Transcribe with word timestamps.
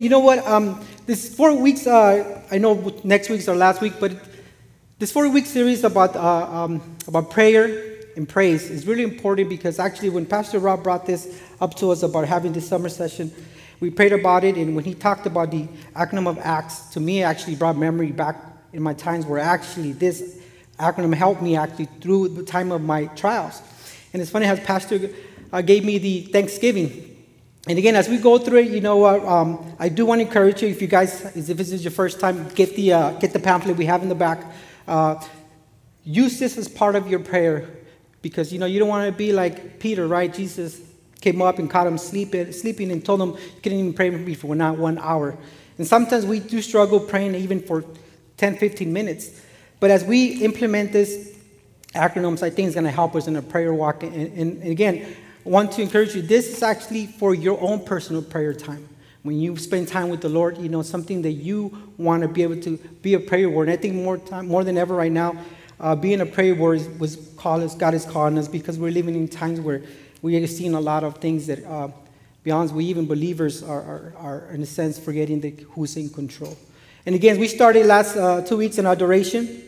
You 0.00 0.08
know 0.08 0.20
what? 0.20 0.46
Um, 0.46 0.80
this 1.06 1.34
four 1.34 1.52
weeks, 1.54 1.84
uh, 1.84 2.40
I 2.52 2.58
know 2.58 2.94
next 3.02 3.30
week's 3.30 3.48
our 3.48 3.56
last 3.56 3.80
week, 3.80 3.94
but 3.98 4.12
this 5.00 5.10
four 5.10 5.28
week 5.28 5.44
series 5.44 5.82
about, 5.82 6.14
uh, 6.14 6.64
um, 6.64 6.96
about 7.08 7.32
prayer 7.32 7.96
and 8.14 8.28
praise 8.28 8.70
is 8.70 8.86
really 8.86 9.02
important 9.02 9.48
because 9.48 9.80
actually, 9.80 10.10
when 10.10 10.24
Pastor 10.24 10.60
Rob 10.60 10.84
brought 10.84 11.04
this 11.04 11.42
up 11.60 11.74
to 11.78 11.90
us 11.90 12.04
about 12.04 12.28
having 12.28 12.52
this 12.52 12.68
summer 12.68 12.88
session, 12.88 13.32
we 13.80 13.90
prayed 13.90 14.12
about 14.12 14.44
it. 14.44 14.56
And 14.56 14.76
when 14.76 14.84
he 14.84 14.94
talked 14.94 15.26
about 15.26 15.50
the 15.50 15.66
acronym 15.96 16.28
of 16.28 16.38
ACTS, 16.38 16.90
to 16.90 17.00
me, 17.00 17.22
it 17.22 17.24
actually 17.24 17.56
brought 17.56 17.76
memory 17.76 18.12
back 18.12 18.36
in 18.72 18.84
my 18.84 18.94
times 18.94 19.26
where 19.26 19.40
actually 19.40 19.90
this 19.90 20.38
acronym 20.78 21.12
helped 21.12 21.42
me 21.42 21.56
actually 21.56 21.86
through 22.00 22.28
the 22.28 22.44
time 22.44 22.70
of 22.70 22.82
my 22.82 23.06
trials. 23.16 23.60
And 24.12 24.22
it's 24.22 24.30
funny 24.30 24.46
how 24.46 24.54
Pastor 24.54 25.10
uh, 25.52 25.60
gave 25.60 25.84
me 25.84 25.98
the 25.98 26.20
Thanksgiving 26.26 27.07
and 27.66 27.78
again, 27.78 27.96
as 27.96 28.08
we 28.08 28.18
go 28.18 28.38
through 28.38 28.60
it, 28.60 28.70
you 28.70 28.80
know, 28.80 29.04
uh, 29.04 29.18
um, 29.26 29.76
I 29.78 29.88
do 29.88 30.06
want 30.06 30.20
to 30.20 30.26
encourage 30.26 30.62
you, 30.62 30.68
if 30.68 30.80
you 30.80 30.88
guys, 30.88 31.24
if 31.36 31.56
this 31.56 31.72
is 31.72 31.84
your 31.84 31.90
first 31.90 32.20
time, 32.20 32.48
get 32.50 32.76
the, 32.76 32.92
uh, 32.92 33.10
get 33.12 33.32
the 33.32 33.40
pamphlet 33.40 33.76
we 33.76 33.86
have 33.86 34.02
in 34.02 34.08
the 34.08 34.14
back. 34.14 34.44
Uh, 34.86 35.22
use 36.04 36.38
this 36.38 36.56
as 36.56 36.68
part 36.68 36.94
of 36.94 37.08
your 37.08 37.20
prayer 37.20 37.68
because, 38.22 38.52
you 38.52 38.58
know, 38.58 38.66
you 38.66 38.78
don't 38.78 38.88
want 38.88 39.06
to 39.06 39.12
be 39.12 39.32
like 39.32 39.78
Peter, 39.80 40.06
right? 40.06 40.32
Jesus 40.32 40.80
came 41.20 41.42
up 41.42 41.58
and 41.58 41.68
caught 41.68 41.86
him 41.86 41.98
sleeping, 41.98 42.52
sleeping 42.52 42.90
and 42.90 43.04
told 43.04 43.20
him, 43.20 43.30
you 43.30 43.60
couldn't 43.62 43.78
even 43.78 43.92
pray 43.92 44.10
for 44.10 44.18
me 44.18 44.34
for 44.34 44.54
not 44.54 44.78
one 44.78 44.98
hour. 44.98 45.36
And 45.76 45.86
sometimes 45.86 46.24
we 46.24 46.40
do 46.40 46.62
struggle 46.62 47.00
praying 47.00 47.34
even 47.34 47.60
for 47.60 47.84
10, 48.36 48.56
15 48.56 48.92
minutes. 48.92 49.30
But 49.80 49.90
as 49.90 50.04
we 50.04 50.42
implement 50.42 50.92
this 50.92 51.36
acronyms, 51.94 52.42
I 52.42 52.50
think 52.50 52.66
it's 52.66 52.74
going 52.74 52.84
to 52.84 52.90
help 52.90 53.14
us 53.14 53.26
in 53.26 53.36
a 53.36 53.42
prayer 53.42 53.74
walk. 53.74 54.02
And, 54.02 54.14
and, 54.14 54.62
and 54.62 54.70
again, 54.70 55.16
want 55.48 55.72
to 55.72 55.82
encourage 55.82 56.14
you 56.14 56.22
this 56.22 56.48
is 56.48 56.62
actually 56.62 57.06
for 57.06 57.34
your 57.34 57.60
own 57.60 57.84
personal 57.84 58.22
prayer 58.22 58.52
time. 58.52 58.86
When 59.22 59.40
you 59.40 59.56
spend 59.56 59.88
time 59.88 60.10
with 60.10 60.20
the 60.20 60.28
Lord, 60.28 60.58
you 60.58 60.68
know, 60.68 60.82
something 60.82 61.22
that 61.22 61.32
you 61.32 61.76
want 61.96 62.22
to 62.22 62.28
be 62.28 62.42
able 62.42 62.60
to 62.62 62.76
be 63.02 63.14
a 63.14 63.20
prayer 63.20 63.48
warrior. 63.48 63.70
And 63.70 63.78
I 63.78 63.80
think 63.80 63.94
more, 63.94 64.18
time, 64.18 64.48
more 64.48 64.62
than 64.62 64.76
ever 64.76 64.94
right 64.94 65.10
now, 65.10 65.36
uh, 65.80 65.96
being 65.96 66.20
a 66.20 66.26
prayer 66.26 66.54
warrior 66.54 66.86
was 66.98 67.16
called 67.36 67.62
us, 67.62 67.74
God 67.74 67.94
is 67.94 68.04
calling 68.04 68.38
us 68.38 68.46
because 68.46 68.78
we're 68.78 68.92
living 68.92 69.14
in 69.14 69.26
times 69.26 69.60
where 69.60 69.82
we 70.22 70.36
are 70.36 70.46
seeing 70.46 70.74
a 70.74 70.80
lot 70.80 71.02
of 71.02 71.18
things 71.18 71.46
that, 71.46 71.64
uh, 71.64 71.88
beyond 72.44 72.72
we 72.72 72.84
even 72.84 73.06
believers 73.06 73.62
are, 73.62 73.80
are, 73.80 74.14
are, 74.18 74.50
in 74.52 74.62
a 74.62 74.66
sense, 74.66 74.98
forgetting 74.98 75.40
the, 75.40 75.50
who's 75.70 75.96
in 75.96 76.08
control. 76.08 76.56
And 77.06 77.14
again, 77.14 77.38
we 77.38 77.48
started 77.48 77.86
last 77.86 78.16
uh, 78.16 78.42
two 78.42 78.56
weeks 78.58 78.78
in 78.78 78.86
adoration. 78.86 79.62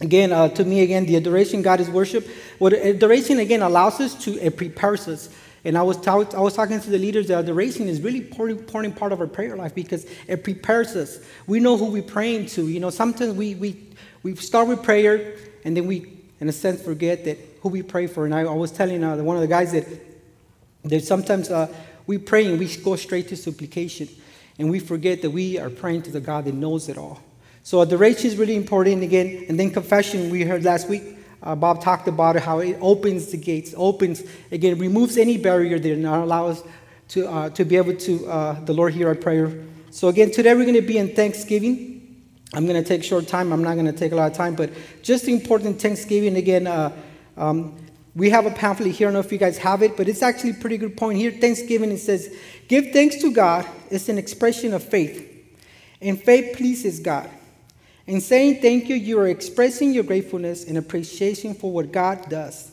Again, 0.00 0.32
uh, 0.32 0.48
to 0.48 0.64
me, 0.64 0.80
again, 0.80 1.04
the 1.04 1.16
adoration, 1.16 1.60
God 1.60 1.78
is 1.78 1.90
worship. 1.90 2.26
What 2.58 2.72
adoration, 2.72 3.38
again, 3.38 3.60
allows 3.60 4.00
us 4.00 4.14
to, 4.24 4.38
it 4.38 4.56
prepares 4.56 5.06
us. 5.06 5.28
And 5.62 5.76
I 5.76 5.82
was, 5.82 5.98
ta- 5.98 6.24
I 6.34 6.40
was 6.40 6.54
talking 6.54 6.80
to 6.80 6.90
the 6.90 6.98
leaders 6.98 7.28
that 7.28 7.38
adoration 7.38 7.86
is 7.86 8.00
really 8.00 8.20
important 8.20 8.96
part 8.96 9.12
of 9.12 9.20
our 9.20 9.26
prayer 9.26 9.56
life 9.56 9.74
because 9.74 10.06
it 10.26 10.42
prepares 10.42 10.96
us. 10.96 11.18
We 11.46 11.60
know 11.60 11.76
who 11.76 11.86
we're 11.86 12.02
praying 12.02 12.46
to. 12.46 12.66
You 12.66 12.80
know, 12.80 12.88
sometimes 12.88 13.34
we, 13.34 13.54
we, 13.56 13.88
we 14.22 14.36
start 14.36 14.68
with 14.68 14.82
prayer 14.82 15.34
and 15.64 15.76
then 15.76 15.86
we, 15.86 16.18
in 16.40 16.48
a 16.48 16.52
sense, 16.52 16.80
forget 16.80 17.26
that 17.26 17.38
who 17.60 17.68
we 17.68 17.82
pray 17.82 18.06
for. 18.06 18.24
And 18.24 18.34
I, 18.34 18.40
I 18.40 18.54
was 18.54 18.70
telling 18.70 19.04
uh, 19.04 19.16
one 19.18 19.36
of 19.36 19.42
the 19.42 19.48
guys 19.48 19.72
that, 19.72 19.86
that 20.84 21.04
sometimes 21.04 21.50
uh, 21.50 21.68
we 22.06 22.16
pray 22.16 22.46
and 22.46 22.58
we 22.58 22.74
go 22.76 22.96
straight 22.96 23.28
to 23.28 23.36
supplication 23.36 24.08
and 24.58 24.70
we 24.70 24.78
forget 24.78 25.20
that 25.20 25.30
we 25.30 25.58
are 25.58 25.68
praying 25.68 26.02
to 26.02 26.10
the 26.10 26.20
God 26.20 26.46
that 26.46 26.54
knows 26.54 26.88
it 26.88 26.96
all. 26.96 27.20
So 27.62 27.82
adoration 27.82 28.26
is 28.26 28.36
really 28.36 28.56
important 28.56 29.02
again. 29.02 29.44
And 29.48 29.58
then 29.58 29.70
confession, 29.70 30.30
we 30.30 30.44
heard 30.44 30.64
last 30.64 30.88
week. 30.88 31.02
Uh, 31.42 31.54
Bob 31.54 31.82
talked 31.82 32.06
about 32.06 32.36
how 32.36 32.58
it 32.58 32.76
opens 32.80 33.30
the 33.30 33.38
gates, 33.38 33.74
opens, 33.76 34.22
again, 34.52 34.78
removes 34.78 35.16
any 35.16 35.38
barrier 35.38 35.78
that 35.78 35.96
not 35.96 36.22
allow 36.22 36.48
us 36.48 36.62
to, 37.08 37.26
uh, 37.26 37.50
to 37.50 37.64
be 37.64 37.76
able 37.76 37.96
to, 37.96 38.26
uh, 38.26 38.60
the 38.64 38.72
Lord 38.72 38.92
hear 38.92 39.08
our 39.08 39.14
prayer. 39.14 39.64
So 39.90 40.08
again, 40.08 40.30
today 40.30 40.54
we're 40.54 40.64
going 40.64 40.74
to 40.74 40.82
be 40.82 40.98
in 40.98 41.14
Thanksgiving. 41.14 42.22
I'm 42.52 42.66
going 42.66 42.82
to 42.82 42.86
take 42.86 43.02
short 43.04 43.26
time. 43.26 43.52
I'm 43.52 43.62
not 43.62 43.74
going 43.74 43.86
to 43.86 43.92
take 43.92 44.12
a 44.12 44.16
lot 44.16 44.30
of 44.30 44.36
time, 44.36 44.54
but 44.54 44.70
just 45.02 45.28
important 45.28 45.80
Thanksgiving 45.80 46.36
again. 46.36 46.66
Uh, 46.66 46.92
um, 47.36 47.76
we 48.14 48.30
have 48.30 48.44
a 48.44 48.50
pamphlet 48.50 48.92
here. 48.92 49.06
I 49.06 49.12
don't 49.12 49.14
know 49.14 49.26
if 49.26 49.32
you 49.32 49.38
guys 49.38 49.56
have 49.58 49.82
it, 49.82 49.96
but 49.96 50.08
it's 50.08 50.22
actually 50.22 50.50
a 50.50 50.54
pretty 50.54 50.76
good 50.76 50.96
point 50.96 51.18
here. 51.18 51.30
Thanksgiving, 51.30 51.90
it 51.90 51.98
says, 51.98 52.34
Give 52.68 52.90
thanks 52.92 53.16
to 53.16 53.32
God. 53.32 53.66
It's 53.88 54.08
an 54.08 54.18
expression 54.18 54.74
of 54.74 54.82
faith. 54.82 55.26
And 56.02 56.20
faith 56.20 56.56
pleases 56.56 57.00
God. 57.00 57.30
In 58.06 58.20
saying 58.20 58.60
thank 58.60 58.88
you, 58.88 58.96
you 58.96 59.18
are 59.18 59.28
expressing 59.28 59.92
your 59.92 60.04
gratefulness 60.04 60.64
and 60.64 60.78
appreciation 60.78 61.54
for 61.54 61.70
what 61.70 61.92
God 61.92 62.28
does. 62.28 62.72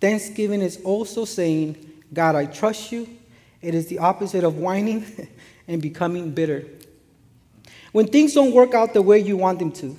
Thanksgiving 0.00 0.62
is 0.62 0.80
also 0.84 1.24
saying, 1.24 1.76
God, 2.12 2.34
I 2.34 2.46
trust 2.46 2.92
you. 2.92 3.08
It 3.62 3.74
is 3.74 3.88
the 3.88 3.98
opposite 3.98 4.44
of 4.44 4.56
whining 4.56 5.04
and 5.68 5.82
becoming 5.82 6.30
bitter. 6.30 6.64
When 7.92 8.06
things 8.06 8.34
don't 8.34 8.52
work 8.52 8.74
out 8.74 8.94
the 8.94 9.02
way 9.02 9.18
you 9.18 9.36
want 9.36 9.58
them 9.58 9.72
to, 9.72 9.98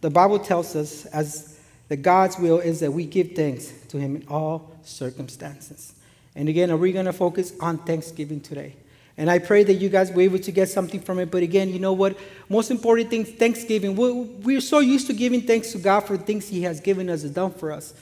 the 0.00 0.10
Bible 0.10 0.38
tells 0.38 0.74
us 0.74 1.06
as 1.06 1.58
that 1.88 1.98
God's 1.98 2.38
will 2.38 2.60
is 2.60 2.80
that 2.80 2.92
we 2.92 3.04
give 3.04 3.32
thanks 3.32 3.72
to 3.88 3.98
Him 3.98 4.16
in 4.16 4.28
all 4.28 4.72
circumstances. 4.82 5.94
And 6.34 6.48
again, 6.48 6.70
are 6.70 6.76
we 6.76 6.92
going 6.92 7.06
to 7.06 7.12
focus 7.12 7.52
on 7.60 7.78
Thanksgiving 7.78 8.40
today? 8.40 8.76
And 9.20 9.30
I 9.30 9.38
pray 9.38 9.62
that 9.64 9.74
you 9.74 9.90
guys 9.90 10.10
were 10.10 10.22
able 10.22 10.38
to 10.38 10.50
get 10.50 10.70
something 10.70 10.98
from 10.98 11.18
it. 11.18 11.30
But 11.30 11.42
again, 11.42 11.68
you 11.68 11.78
know 11.78 11.92
what? 11.92 12.16
Most 12.48 12.70
important 12.70 13.10
thing, 13.10 13.26
Thanksgiving. 13.26 13.94
We're, 13.94 14.62
so 14.62 14.78
used 14.78 15.08
to 15.08 15.12
giving 15.12 15.42
thanks 15.42 15.72
to 15.72 15.78
God 15.78 16.00
for 16.00 16.16
things 16.16 16.48
He 16.48 16.62
has 16.62 16.80
given 16.80 17.10
us 17.10 17.22
and 17.22 17.34
done 17.34 17.52
for 17.52 17.70
us. 17.70 17.92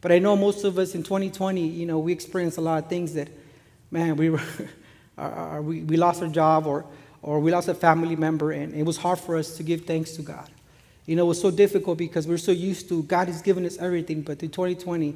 But 0.00 0.10
I 0.10 0.20
know 0.20 0.36
most 0.36 0.64
of 0.64 0.78
us 0.78 0.94
in 0.94 1.02
2020, 1.02 1.60
you 1.60 1.84
know, 1.84 1.98
we 1.98 2.12
experienced 2.14 2.56
a 2.56 2.62
lot 2.62 2.82
of 2.82 2.88
things 2.88 3.12
that, 3.12 3.28
man, 3.90 4.16
we, 4.16 4.30
were, 4.30 4.40
we, 5.60 5.82
we 5.82 5.98
lost 5.98 6.22
our 6.22 6.28
job 6.28 6.66
or, 6.66 6.86
or 7.20 7.40
we 7.40 7.52
lost 7.52 7.68
a 7.68 7.74
family 7.74 8.16
member, 8.16 8.50
and 8.50 8.72
it 8.72 8.84
was 8.84 8.96
hard 8.96 9.18
for 9.18 9.36
us 9.36 9.58
to 9.58 9.62
give 9.62 9.84
thanks 9.84 10.12
to 10.12 10.22
God. 10.22 10.48
You 11.04 11.14
know, 11.16 11.26
it 11.26 11.28
was 11.28 11.42
so 11.42 11.50
difficult 11.50 11.98
because 11.98 12.26
we're 12.26 12.38
so 12.38 12.52
used 12.52 12.88
to 12.88 13.02
God 13.02 13.28
has 13.28 13.42
given 13.42 13.66
us 13.66 13.76
everything, 13.76 14.22
but 14.22 14.42
in 14.42 14.48
2020, 14.48 15.14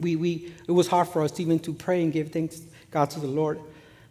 we, 0.00 0.16
we, 0.16 0.52
it 0.66 0.72
was 0.72 0.88
hard 0.88 1.06
for 1.06 1.22
us 1.22 1.38
even 1.38 1.60
to 1.60 1.72
pray 1.72 2.02
and 2.02 2.12
give 2.12 2.32
thanks 2.32 2.62
God 2.90 3.08
to 3.10 3.20
the 3.20 3.28
Lord. 3.28 3.60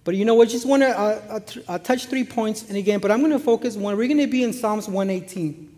But 0.03 0.15
you 0.15 0.25
know 0.25 0.33
what? 0.33 0.49
Just 0.49 0.65
want 0.65 0.81
to 0.81 0.89
uh, 0.89 1.21
uh, 1.29 1.39
uh, 1.67 1.77
touch 1.79 2.07
three 2.07 2.23
points. 2.23 2.67
And 2.67 2.77
again, 2.77 2.99
but 2.99 3.11
I'm 3.11 3.19
going 3.19 3.31
to 3.31 3.39
focus 3.39 3.75
one. 3.75 3.95
We're 3.97 4.07
going 4.07 4.17
to 4.17 4.27
be 4.27 4.43
in 4.43 4.51
Psalms 4.51 4.87
118. 4.87 5.69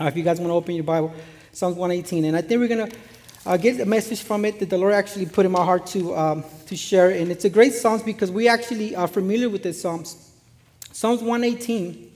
Uh, 0.00 0.04
if 0.06 0.16
you 0.16 0.22
guys 0.22 0.38
want 0.38 0.48
to 0.48 0.54
open 0.54 0.74
your 0.74 0.84
Bible, 0.84 1.12
Psalms 1.52 1.76
118. 1.76 2.24
And 2.24 2.36
I 2.36 2.40
think 2.40 2.60
we're 2.60 2.68
going 2.68 2.90
to 2.90 2.96
uh, 3.44 3.56
get 3.58 3.78
a 3.80 3.84
message 3.84 4.22
from 4.22 4.46
it 4.46 4.58
that 4.60 4.70
the 4.70 4.78
Lord 4.78 4.94
actually 4.94 5.26
put 5.26 5.44
in 5.44 5.52
my 5.52 5.64
heart 5.64 5.86
to, 5.88 6.16
um, 6.16 6.44
to 6.66 6.76
share. 6.76 7.10
And 7.10 7.30
it's 7.30 7.44
a 7.44 7.50
great 7.50 7.74
Psalms 7.74 8.02
because 8.02 8.30
we 8.30 8.48
actually 8.48 8.96
are 8.96 9.08
familiar 9.08 9.50
with 9.50 9.62
this 9.62 9.80
Psalms. 9.80 10.32
Psalms 10.92 11.20
118. 11.20 12.08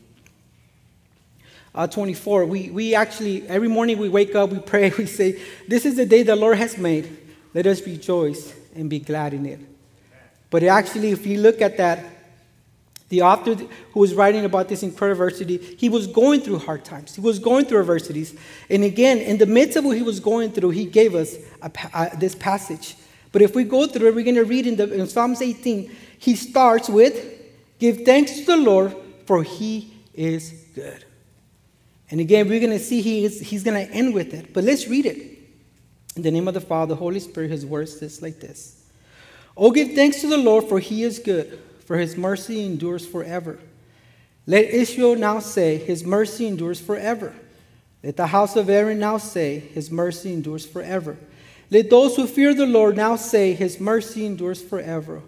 Uh, 1.74 1.88
24. 1.88 2.46
We, 2.46 2.70
we 2.70 2.94
actually, 2.94 3.46
every 3.48 3.68
morning 3.68 3.98
we 3.98 4.08
wake 4.08 4.34
up, 4.36 4.50
we 4.50 4.60
pray, 4.60 4.90
we 4.98 5.06
say, 5.06 5.42
This 5.68 5.84
is 5.84 5.96
the 5.96 6.06
day 6.06 6.22
the 6.22 6.36
Lord 6.36 6.56
has 6.56 6.78
made. 6.78 7.18
Let 7.52 7.66
us 7.66 7.84
rejoice 7.86 8.54
and 8.74 8.88
be 8.88 9.00
glad 9.00 9.34
in 9.34 9.44
it. 9.44 9.73
But 10.54 10.62
actually, 10.62 11.10
if 11.10 11.26
you 11.26 11.40
look 11.40 11.60
at 11.60 11.78
that, 11.78 11.98
the 13.08 13.22
author 13.22 13.56
who 13.56 13.98
was 13.98 14.14
writing 14.14 14.44
about 14.44 14.68
this 14.68 14.84
incredible 14.84 15.24
adversity, 15.24 15.56
he 15.56 15.88
was 15.88 16.06
going 16.06 16.42
through 16.42 16.60
hard 16.60 16.84
times. 16.84 17.16
He 17.16 17.20
was 17.20 17.40
going 17.40 17.64
through 17.64 17.80
adversities. 17.80 18.36
And 18.70 18.84
again, 18.84 19.18
in 19.18 19.38
the 19.38 19.46
midst 19.46 19.76
of 19.76 19.84
what 19.84 19.96
he 19.96 20.04
was 20.04 20.20
going 20.20 20.52
through, 20.52 20.70
he 20.70 20.84
gave 20.84 21.16
us 21.16 21.34
a, 21.60 21.72
a, 21.92 21.96
uh, 21.98 22.16
this 22.20 22.36
passage. 22.36 22.94
But 23.32 23.42
if 23.42 23.56
we 23.56 23.64
go 23.64 23.88
through 23.88 24.06
it, 24.06 24.14
we're 24.14 24.22
going 24.22 24.36
to 24.36 24.44
read 24.44 24.68
in, 24.68 24.76
the, 24.76 24.94
in 24.94 25.08
Psalms 25.08 25.42
18, 25.42 25.90
he 26.20 26.36
starts 26.36 26.88
with, 26.88 27.32
Give 27.80 28.02
thanks 28.02 28.38
to 28.38 28.44
the 28.44 28.56
Lord, 28.56 28.94
for 29.26 29.42
he 29.42 29.92
is 30.14 30.52
good. 30.72 31.04
And 32.12 32.20
again, 32.20 32.48
we're 32.48 32.60
going 32.60 32.78
to 32.78 32.78
see 32.78 33.02
he 33.02 33.24
is, 33.24 33.40
he's 33.40 33.64
going 33.64 33.88
to 33.88 33.92
end 33.92 34.14
with 34.14 34.32
it. 34.32 34.54
But 34.54 34.62
let's 34.62 34.86
read 34.86 35.06
it. 35.06 35.36
In 36.14 36.22
the 36.22 36.30
name 36.30 36.46
of 36.46 36.54
the 36.54 36.60
Father, 36.60 36.90
the 36.90 37.00
Holy 37.00 37.18
Spirit, 37.18 37.50
his 37.50 37.66
words 37.66 37.98
this 37.98 38.22
like 38.22 38.38
this. 38.38 38.83
Oh, 39.56 39.70
give 39.70 39.92
thanks 39.92 40.20
to 40.20 40.26
the 40.26 40.36
Lord, 40.36 40.64
for 40.64 40.80
he 40.80 41.02
is 41.02 41.18
good, 41.18 41.60
for 41.86 41.96
his 41.96 42.16
mercy 42.16 42.64
endures 42.64 43.06
forever. 43.06 43.58
Let 44.46 44.66
Israel 44.66 45.16
now 45.16 45.38
say, 45.38 45.78
His 45.78 46.04
mercy 46.04 46.46
endures 46.46 46.80
forever. 46.80 47.34
Let 48.02 48.16
the 48.16 48.26
house 48.26 48.56
of 48.56 48.68
Aaron 48.68 48.98
now 48.98 49.16
say, 49.18 49.58
His 49.58 49.90
mercy 49.90 50.32
endures 50.32 50.66
forever. 50.66 51.16
Let 51.70 51.88
those 51.88 52.16
who 52.16 52.26
fear 52.26 52.52
the 52.52 52.66
Lord 52.66 52.96
now 52.96 53.16
say, 53.16 53.54
His 53.54 53.80
mercy 53.80 54.26
endures 54.26 54.62
forever. 54.62 55.22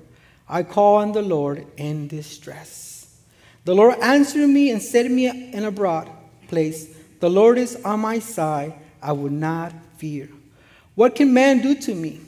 I 0.49 0.63
call 0.63 0.97
on 0.97 1.13
the 1.13 1.23
Lord 1.23 1.67
in 1.77 2.09
distress. 2.09 3.21
The 3.65 3.75
Lord 3.75 3.99
answered 4.01 4.47
me 4.47 4.71
and 4.71 4.81
set 4.81 5.11
me 5.11 5.27
in 5.53 5.65
a 5.65 5.71
broad 5.71 6.09
place. 6.47 6.95
The 7.19 7.31
Lord 7.31 7.59
is 7.59 7.77
on 7.85 8.01
my 8.01 8.19
side. 8.19 8.75
I 9.03 9.13
will 9.13 9.31
not 9.31 9.73
fear. 9.97 10.29
What 10.95 11.15
can 11.15 11.33
man 11.33 11.63
do 11.63 11.75
to 11.75 11.95
me? 11.95 12.21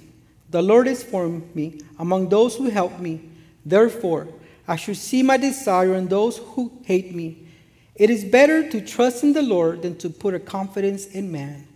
The 0.50 0.62
Lord 0.62 0.88
is 0.88 1.02
for 1.02 1.28
me 1.28 1.80
among 1.98 2.28
those 2.28 2.56
who 2.56 2.70
help 2.70 2.98
me. 2.98 3.28
Therefore, 3.64 4.28
I 4.66 4.76
should 4.76 4.96
see 4.96 5.22
my 5.22 5.36
desire 5.36 5.94
in 5.94 6.08
those 6.08 6.38
who 6.38 6.72
hate 6.84 7.14
me. 7.14 7.46
It 7.94 8.10
is 8.10 8.24
better 8.24 8.68
to 8.70 8.80
trust 8.80 9.24
in 9.24 9.32
the 9.32 9.42
Lord 9.42 9.82
than 9.82 9.96
to 9.98 10.10
put 10.10 10.34
a 10.34 10.40
confidence 10.40 11.06
in 11.06 11.30
man. 11.32 11.66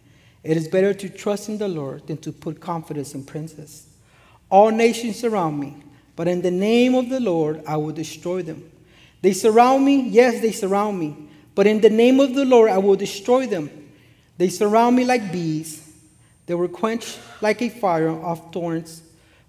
It 0.44 0.56
is 0.56 0.68
better 0.68 0.94
to 0.94 1.08
trust 1.08 1.48
in 1.48 1.58
the 1.58 1.68
Lord 1.68 2.06
than 2.06 2.16
to 2.18 2.32
put 2.32 2.60
confidence 2.60 3.14
in 3.14 3.24
princes. 3.24 3.86
All 4.50 4.70
nations 4.70 5.18
surround 5.18 5.58
me, 5.58 5.82
but 6.16 6.28
in 6.28 6.42
the 6.42 6.50
name 6.50 6.94
of 6.94 7.08
the 7.08 7.20
Lord 7.20 7.62
I 7.66 7.76
will 7.76 7.92
destroy 7.92 8.42
them. 8.42 8.70
They 9.22 9.32
surround 9.32 9.84
me, 9.84 10.08
yes, 10.08 10.40
they 10.40 10.52
surround 10.52 10.98
me. 10.98 11.16
But 11.54 11.66
in 11.66 11.80
the 11.80 11.90
name 11.90 12.18
of 12.20 12.34
the 12.34 12.44
Lord, 12.44 12.70
I 12.70 12.78
will 12.78 12.96
destroy 12.96 13.46
them. 13.46 13.70
They 14.38 14.48
surround 14.48 14.96
me 14.96 15.04
like 15.04 15.30
bees. 15.30 15.81
They 16.52 16.56
were 16.56 16.68
quenched 16.68 17.18
like 17.40 17.62
a 17.62 17.70
fire 17.70 18.10
of 18.10 18.52
thorns. 18.52 19.02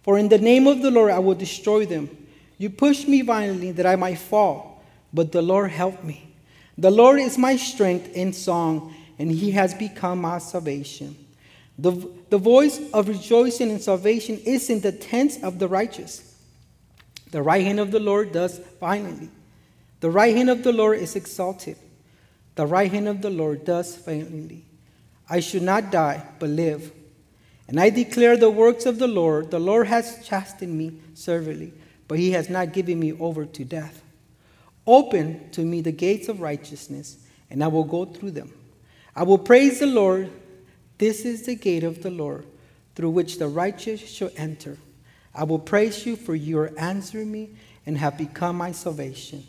For 0.03 0.17
in 0.17 0.29
the 0.29 0.37
name 0.37 0.67
of 0.67 0.81
the 0.81 0.89
Lord, 0.89 1.11
I 1.11 1.19
will 1.19 1.35
destroy 1.35 1.85
them. 1.85 2.09
You 2.57 2.69
pushed 2.69 3.09
me 3.09 3.21
violently 3.23 3.73
that 3.73 3.85
I 3.85 3.97
might 3.97 4.19
fall, 4.19 4.81
but 5.13 5.33
the 5.33 5.41
Lord 5.41 5.71
helped 5.71 6.05
me. 6.05 6.33
The 6.77 6.91
Lord 6.91 7.19
is 7.19 7.37
my 7.37 7.57
strength 7.57 8.09
and 8.15 8.33
song, 8.33 8.95
and 9.19 9.29
he 9.29 9.51
has 9.51 9.73
become 9.73 10.21
my 10.21 10.37
salvation. 10.37 11.17
The, 11.77 11.91
the 12.29 12.37
voice 12.37 12.79
of 12.93 13.09
rejoicing 13.09 13.69
and 13.69 13.81
salvation 13.81 14.39
is 14.45 14.69
in 14.69 14.79
the 14.79 14.93
tents 14.93 15.43
of 15.43 15.59
the 15.59 15.67
righteous. 15.67 16.33
The 17.31 17.41
right 17.41 17.65
hand 17.65 17.81
of 17.81 17.91
the 17.91 17.99
Lord 17.99 18.31
does 18.31 18.59
violently. 18.79 19.29
The 19.99 20.09
right 20.09 20.33
hand 20.33 20.49
of 20.49 20.63
the 20.63 20.71
Lord 20.71 20.99
is 20.99 21.17
exalted. 21.17 21.75
The 22.55 22.65
right 22.65 22.89
hand 22.89 23.09
of 23.09 23.21
the 23.21 23.29
Lord 23.29 23.65
does 23.65 23.93
valiantly. 23.97 24.63
I 25.29 25.39
should 25.39 25.63
not 25.63 25.91
die, 25.91 26.25
but 26.39 26.49
live. 26.49 26.91
And 27.67 27.79
I 27.79 27.89
declare 27.89 28.37
the 28.37 28.49
works 28.49 28.85
of 28.85 28.99
the 28.99 29.07
Lord. 29.07 29.51
The 29.51 29.59
Lord 29.59 29.87
has 29.87 30.25
chastened 30.25 30.77
me 30.77 30.99
severely, 31.13 31.73
but 32.07 32.19
he 32.19 32.31
has 32.31 32.49
not 32.49 32.73
given 32.73 32.99
me 32.99 33.13
over 33.13 33.45
to 33.45 33.63
death. 33.63 34.01
Open 34.85 35.49
to 35.51 35.61
me 35.61 35.81
the 35.81 35.91
gates 35.91 36.27
of 36.27 36.41
righteousness, 36.41 37.17
and 37.49 37.63
I 37.63 37.67
will 37.67 37.85
go 37.85 38.05
through 38.05 38.31
them. 38.31 38.53
I 39.15 39.23
will 39.23 39.37
praise 39.37 39.79
the 39.79 39.87
Lord. 39.87 40.29
This 40.97 41.23
is 41.25 41.45
the 41.45 41.55
gate 41.55 41.83
of 41.83 42.03
the 42.03 42.11
Lord, 42.11 42.45
through 42.95 43.11
which 43.11 43.39
the 43.39 43.47
righteous 43.47 44.01
shall 44.01 44.31
enter. 44.35 44.77
I 45.33 45.45
will 45.45 45.59
praise 45.59 46.05
you, 46.05 46.15
for 46.15 46.35
you 46.35 46.59
are 46.59 46.73
answering 46.77 47.31
me 47.31 47.51
and 47.85 47.97
have 47.97 48.17
become 48.17 48.57
my 48.57 48.71
salvation. 48.71 49.45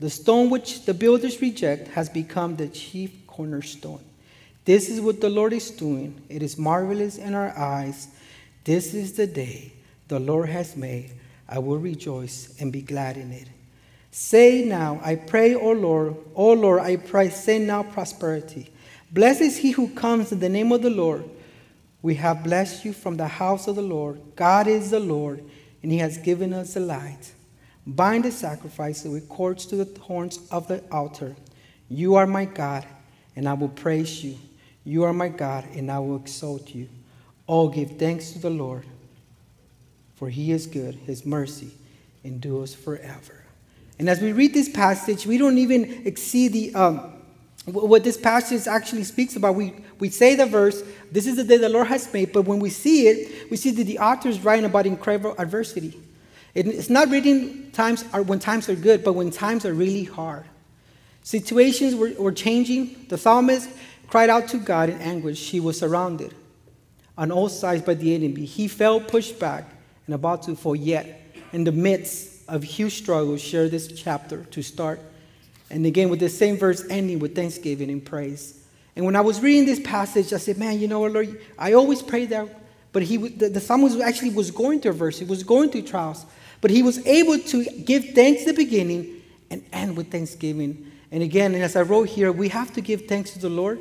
The 0.00 0.10
stone 0.10 0.48
which 0.48 0.86
the 0.86 0.94
builders 0.94 1.40
reject 1.40 1.88
has 1.88 2.08
become 2.08 2.56
the 2.56 2.68
chief 2.68 3.26
cornerstone. 3.26 4.02
This 4.70 4.88
is 4.88 5.00
what 5.00 5.20
the 5.20 5.28
Lord 5.28 5.52
is 5.52 5.68
doing. 5.68 6.22
It 6.28 6.44
is 6.44 6.56
marvelous 6.56 7.18
in 7.18 7.34
our 7.34 7.52
eyes. 7.58 8.06
This 8.62 8.94
is 8.94 9.14
the 9.14 9.26
day 9.26 9.72
the 10.06 10.20
Lord 10.20 10.48
has 10.48 10.76
made. 10.76 11.10
I 11.48 11.58
will 11.58 11.78
rejoice 11.78 12.54
and 12.60 12.72
be 12.72 12.80
glad 12.80 13.16
in 13.16 13.32
it. 13.32 13.48
Say 14.12 14.64
now, 14.64 15.00
I 15.02 15.16
pray, 15.16 15.56
O 15.56 15.72
Lord, 15.72 16.14
O 16.36 16.52
Lord, 16.52 16.82
I 16.82 16.98
pray, 16.98 17.30
say 17.30 17.58
now 17.58 17.82
prosperity. 17.82 18.72
Blessed 19.10 19.40
is 19.40 19.56
he 19.56 19.72
who 19.72 19.88
comes 19.88 20.30
in 20.30 20.38
the 20.38 20.48
name 20.48 20.70
of 20.70 20.82
the 20.82 20.90
Lord. 20.90 21.28
We 22.00 22.14
have 22.14 22.44
blessed 22.44 22.84
you 22.84 22.92
from 22.92 23.16
the 23.16 23.26
house 23.26 23.66
of 23.66 23.74
the 23.74 23.82
Lord. 23.82 24.20
God 24.36 24.68
is 24.68 24.92
the 24.92 25.00
Lord, 25.00 25.42
and 25.82 25.90
he 25.90 25.98
has 25.98 26.16
given 26.16 26.52
us 26.52 26.74
the 26.74 26.80
light. 26.80 27.32
Bind 27.84 28.24
the 28.24 28.30
sacrifice 28.30 29.02
with 29.02 29.28
cords 29.28 29.66
to 29.66 29.84
the 29.84 30.00
horns 30.00 30.38
of 30.52 30.68
the 30.68 30.84
altar. 30.92 31.34
You 31.88 32.14
are 32.14 32.26
my 32.28 32.44
God, 32.44 32.86
and 33.34 33.48
I 33.48 33.54
will 33.54 33.68
praise 33.68 34.22
you. 34.22 34.38
You 34.84 35.04
are 35.04 35.12
my 35.12 35.28
God, 35.28 35.64
and 35.74 35.90
I 35.90 35.98
will 35.98 36.16
exalt 36.16 36.74
you. 36.74 36.88
Oh, 37.48 37.68
give 37.68 37.98
thanks 37.98 38.32
to 38.32 38.38
the 38.38 38.50
Lord, 38.50 38.84
for 40.16 40.28
he 40.28 40.52
is 40.52 40.66
good. 40.66 40.94
His 40.94 41.26
mercy 41.26 41.72
endures 42.24 42.74
forever. 42.74 43.44
And 43.98 44.08
as 44.08 44.20
we 44.20 44.32
read 44.32 44.54
this 44.54 44.68
passage, 44.68 45.26
we 45.26 45.38
don't 45.38 45.58
even 45.58 46.06
exceed 46.06 46.52
the. 46.52 46.74
Um, 46.74 47.12
what 47.66 48.04
this 48.04 48.16
passage 48.16 48.66
actually 48.66 49.04
speaks 49.04 49.36
about. 49.36 49.54
We, 49.54 49.74
we 49.98 50.08
say 50.08 50.34
the 50.34 50.46
verse, 50.46 50.82
this 51.12 51.26
is 51.26 51.36
the 51.36 51.44
day 51.44 51.58
the 51.58 51.68
Lord 51.68 51.88
has 51.88 52.10
made, 52.12 52.32
but 52.32 52.42
when 52.42 52.58
we 52.58 52.70
see 52.70 53.06
it, 53.06 53.50
we 53.50 53.56
see 53.56 53.70
that 53.72 53.84
the 53.84 53.98
author 53.98 54.28
is 54.28 54.40
writing 54.40 54.64
about 54.64 54.86
incredible 54.86 55.34
adversity. 55.38 56.00
It, 56.54 56.66
it's 56.66 56.90
not 56.90 57.10
written 57.10 57.70
times 57.72 58.04
are 58.12 58.22
when 58.22 58.38
times 58.38 58.68
are 58.68 58.74
good, 58.74 59.04
but 59.04 59.12
when 59.12 59.30
times 59.30 59.66
are 59.66 59.74
really 59.74 60.04
hard. 60.04 60.44
Situations 61.22 61.94
were, 61.94 62.12
were 62.18 62.32
changing. 62.32 63.06
The 63.08 63.18
psalmist 63.18 63.68
cried 64.10 64.28
out 64.28 64.48
to 64.48 64.58
God 64.58 64.90
in 64.90 65.00
anguish. 65.00 65.50
He 65.50 65.60
was 65.60 65.78
surrounded 65.78 66.34
on 67.16 67.30
all 67.30 67.48
sides 67.48 67.82
by 67.82 67.94
the 67.94 68.14
enemy. 68.14 68.44
He 68.44 68.68
felt 68.68 69.08
pushed 69.08 69.38
back 69.38 69.64
and 70.06 70.14
about 70.14 70.42
to 70.44 70.56
fall 70.56 70.76
yet 70.76 71.22
in 71.52 71.64
the 71.64 71.72
midst 71.72 72.48
of 72.48 72.62
huge 72.62 72.98
struggles. 72.98 73.40
Share 73.40 73.68
this 73.68 73.88
chapter 73.88 74.44
to 74.44 74.62
start 74.62 75.00
and 75.70 75.86
again, 75.86 76.08
with 76.10 76.20
the 76.20 76.28
same 76.28 76.56
verse 76.56 76.84
ending 76.90 77.20
with 77.20 77.34
thanksgiving 77.34 77.90
and 77.90 78.04
praise. 78.04 78.60
And 78.96 79.04
when 79.04 79.14
I 79.14 79.20
was 79.20 79.40
reading 79.40 79.66
this 79.66 79.78
passage, 79.80 80.32
I 80.32 80.38
said, 80.38 80.58
man, 80.58 80.80
you 80.80 80.88
know 80.88 81.00
what, 81.00 81.12
Lord, 81.12 81.40
I 81.56 81.74
always 81.74 82.02
pray 82.02 82.26
that. 82.26 82.48
But 82.92 83.04
he, 83.04 83.16
the, 83.16 83.48
the 83.48 83.60
psalmist 83.60 84.00
actually 84.00 84.30
was 84.30 84.50
going 84.50 84.80
through 84.80 84.90
a 84.90 84.94
verse. 84.94 85.20
He 85.20 85.24
was 85.24 85.44
going 85.44 85.70
through 85.70 85.82
trials. 85.82 86.26
But 86.60 86.72
he 86.72 86.82
was 86.82 87.04
able 87.06 87.38
to 87.38 87.64
give 87.64 88.10
thanks 88.10 88.42
at 88.42 88.48
the 88.48 88.64
beginning 88.64 89.22
and 89.48 89.64
end 89.72 89.96
with 89.96 90.10
thanksgiving. 90.10 90.90
And 91.12 91.22
again, 91.22 91.54
as 91.54 91.76
I 91.76 91.82
wrote 91.82 92.08
here, 92.08 92.32
we 92.32 92.48
have 92.48 92.72
to 92.72 92.80
give 92.80 93.06
thanks 93.06 93.30
to 93.30 93.38
the 93.38 93.48
Lord 93.48 93.80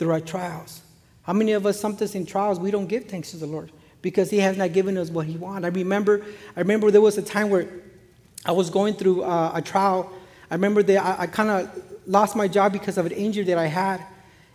through 0.00 0.10
our 0.10 0.20
trials. 0.20 0.82
How 1.22 1.32
many 1.32 1.52
of 1.52 1.64
us, 1.64 1.78
sometimes 1.78 2.16
in 2.16 2.26
trials, 2.26 2.58
we 2.58 2.72
don't 2.72 2.88
give 2.88 3.04
thanks 3.04 3.30
to 3.30 3.36
the 3.36 3.46
Lord 3.46 3.70
because 4.02 4.30
He 4.30 4.38
has 4.38 4.56
not 4.56 4.72
given 4.72 4.98
us 4.98 5.10
what 5.10 5.26
He 5.26 5.36
wants? 5.36 5.64
I 5.64 5.68
remember, 5.68 6.24
I 6.56 6.60
remember 6.60 6.90
there 6.90 7.00
was 7.00 7.18
a 7.18 7.22
time 7.22 7.50
where 7.50 7.68
I 8.44 8.50
was 8.50 8.68
going 8.68 8.94
through 8.94 9.22
uh, 9.22 9.52
a 9.54 9.62
trial 9.62 10.12
I 10.50 10.54
remember 10.54 10.82
that 10.82 11.04
I, 11.04 11.22
I 11.22 11.26
kind 11.26 11.48
of 11.48 11.82
lost 12.06 12.34
my 12.34 12.48
job 12.48 12.72
because 12.72 12.98
of 12.98 13.06
an 13.06 13.12
injury 13.12 13.44
that 13.44 13.58
I 13.58 13.66
had. 13.66 14.04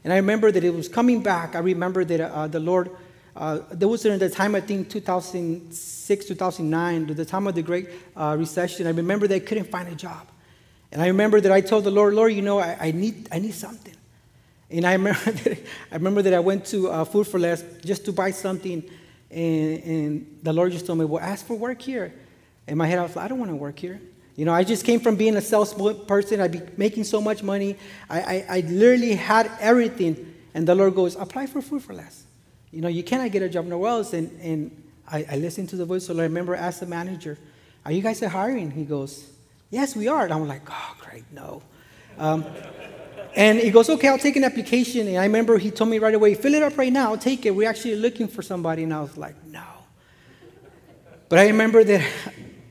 And 0.04 0.12
I 0.12 0.18
remember 0.18 0.52
that 0.52 0.64
it 0.64 0.74
was 0.74 0.90
coming 0.90 1.24
back. 1.24 1.56
I 1.56 1.60
remember 1.60 2.04
that 2.04 2.20
uh, 2.20 2.48
the 2.48 2.60
Lord, 2.60 2.92
uh, 3.36 3.60
there 3.72 3.88
was 3.88 4.04
during 4.04 4.20
the 4.20 4.30
time, 4.30 4.56
I 4.56 4.62
think 4.62 4.90
2006, 4.90 6.26
2009, 6.26 7.08
the 7.16 7.26
time 7.26 7.48
of 7.48 7.56
the 7.56 7.62
Great 7.62 7.90
uh, 8.16 8.36
Recession. 8.38 8.88
I 8.88 8.92
remember 8.92 9.28
that 9.28 9.36
I 9.36 9.40
couldn't 9.40 9.72
find 9.72 9.88
a 9.88 9.96
job. 9.96 10.28
And 10.92 11.02
I 11.02 11.08
remember 11.08 11.42
that 11.42 11.52
I 11.52 11.62
told 11.62 11.86
the 11.86 11.92
Lord, 11.92 12.14
Lord, 12.14 12.34
you 12.34 12.42
know, 12.42 12.60
I, 12.60 12.78
I 12.80 12.92
need, 12.92 13.30
I 13.32 13.40
need 13.40 13.54
something. 13.54 13.95
And 14.70 14.86
I 14.86 14.94
remember, 14.94 15.20
that, 15.32 15.60
I 15.92 15.96
remember 15.96 16.22
that 16.22 16.34
I 16.34 16.40
went 16.40 16.66
to 16.68 16.90
uh, 16.90 17.06
Food 17.06 17.28
for 17.28 17.40
Less 17.40 17.64
just 17.84 18.06
to 18.06 18.12
buy 18.12 18.32
something. 18.32 18.84
And, 19.30 19.84
and 19.84 20.40
the 20.44 20.54
Lord 20.54 20.72
just 20.72 20.86
told 20.86 21.00
me, 21.00 21.06
well, 21.06 21.22
ask 21.22 21.46
for 21.46 21.56
work 21.56 21.82
here. 21.82 22.14
In 22.68 22.78
my 22.78 22.88
head, 22.88 23.00
I 23.00 23.04
was 23.04 23.16
like, 23.16 23.26
I 23.26 23.28
don't 23.28 23.40
want 23.40 23.52
to 23.52 23.56
work 23.56 23.78
here. 23.78 24.02
You 24.36 24.44
know, 24.44 24.54
I 24.54 24.64
just 24.64 24.84
came 24.84 25.00
from 25.00 25.16
being 25.16 25.36
a 25.38 25.42
sales 25.42 25.74
person. 26.08 26.42
I'd 26.42 26.52
be 26.52 26.62
making 26.78 27.06
so 27.06 27.22
much 27.22 27.42
money. 27.42 27.78
I, 28.10 28.22
I, 28.22 28.46
I 28.50 28.60
literally 28.62 29.14
had 29.14 29.50
everything. 29.60 30.34
And 30.54 30.68
the 30.68 30.76
Lord 30.76 30.96
goes, 30.96 31.16
apply 31.16 31.46
for 31.46 31.62
food 31.62 31.84
for 31.84 31.94
less. 31.94 32.26
You 32.72 32.82
know, 32.82 32.88
you 32.88 33.04
cannot 33.04 33.32
get 33.32 33.44
a 33.44 33.50
job 33.50 33.66
nowhere 33.66 33.92
else. 33.92 34.14
And, 34.14 34.30
and 34.42 34.84
I, 35.08 35.26
I 35.32 35.36
listened 35.38 35.70
to 35.70 35.76
the 35.76 35.86
voice. 35.86 36.06
So 36.06 36.18
I 36.18 36.24
remember 36.24 36.56
asked 36.56 36.82
the 36.82 36.86
manager, 36.86 37.38
are 37.86 37.92
you 37.92 38.02
guys 38.02 38.20
hiring? 38.20 38.72
He 38.72 38.84
goes, 38.84 39.30
yes, 39.70 39.96
we 39.96 40.08
are. 40.08 40.24
And 40.24 40.34
I'm 40.34 40.48
like, 40.48 40.64
oh, 40.70 40.96
great, 41.00 41.24
no. 41.32 41.62
Um, 42.18 42.46
and 43.36 43.60
he 43.60 43.70
goes, 43.70 43.90
okay, 43.90 44.08
I'll 44.08 44.18
take 44.18 44.36
an 44.38 44.44
application. 44.44 45.08
And 45.08 45.18
I 45.18 45.24
remember 45.24 45.58
he 45.58 45.70
told 45.70 45.90
me 45.90 46.00
right 46.00 46.16
away, 46.16 46.34
fill 46.36 46.54
it 46.54 46.64
up 46.64 46.78
right 46.78 46.92
now. 46.92 47.16
Take 47.16 47.46
it. 47.46 47.52
We're 47.52 47.70
actually 47.70 47.96
looking 47.96 48.28
for 48.28 48.42
somebody. 48.42 48.84
And 48.84 48.94
I 48.94 49.02
was 49.02 49.18
like, 49.18 49.36
no. 49.46 49.64
But 51.28 51.40
I 51.40 51.48
remember 51.48 51.84
that 51.84 52.08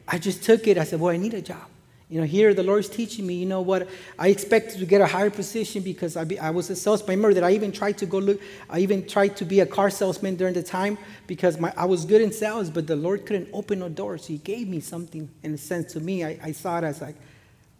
I 0.06 0.18
just 0.18 0.42
took 0.42 0.66
it. 0.66 0.78
I 0.78 0.84
said, 0.84 1.00
Well, 1.00 1.12
I 1.12 1.16
need 1.16 1.34
a 1.34 1.42
job. 1.42 1.66
You 2.08 2.20
know, 2.20 2.26
here 2.26 2.54
the 2.54 2.62
Lord's 2.62 2.88
teaching 2.88 3.26
me, 3.26 3.34
you 3.34 3.46
know 3.46 3.62
what? 3.62 3.88
I 4.18 4.28
expected 4.28 4.78
to 4.78 4.86
get 4.86 5.00
a 5.00 5.06
higher 5.06 5.30
position 5.30 5.82
because 5.82 6.16
I, 6.16 6.24
be, 6.24 6.38
I 6.38 6.50
was 6.50 6.70
a 6.70 6.76
salesman. 6.76 7.10
I 7.10 7.14
remember 7.14 7.34
that 7.34 7.44
I 7.44 7.52
even 7.52 7.72
tried 7.72 7.98
to 7.98 8.06
go 8.06 8.18
look, 8.18 8.40
I 8.68 8.80
even 8.80 9.06
tried 9.08 9.36
to 9.38 9.44
be 9.44 9.60
a 9.60 9.66
car 9.66 9.90
salesman 9.90 10.36
during 10.36 10.54
the 10.54 10.62
time 10.62 10.98
because 11.26 11.58
my, 11.58 11.72
I 11.76 11.86
was 11.86 12.04
good 12.04 12.20
in 12.20 12.30
sales, 12.30 12.68
but 12.68 12.86
the 12.86 12.94
Lord 12.94 13.26
couldn't 13.26 13.48
open 13.52 13.80
no 13.80 13.88
doors. 13.88 14.26
He 14.26 14.36
gave 14.36 14.68
me 14.68 14.80
something 14.80 15.28
in 15.42 15.54
a 15.54 15.58
sense 15.58 15.92
to 15.94 16.00
me. 16.00 16.24
I, 16.24 16.38
I 16.42 16.52
saw 16.52 16.78
it 16.78 16.84
as 16.84 17.00
like, 17.00 17.16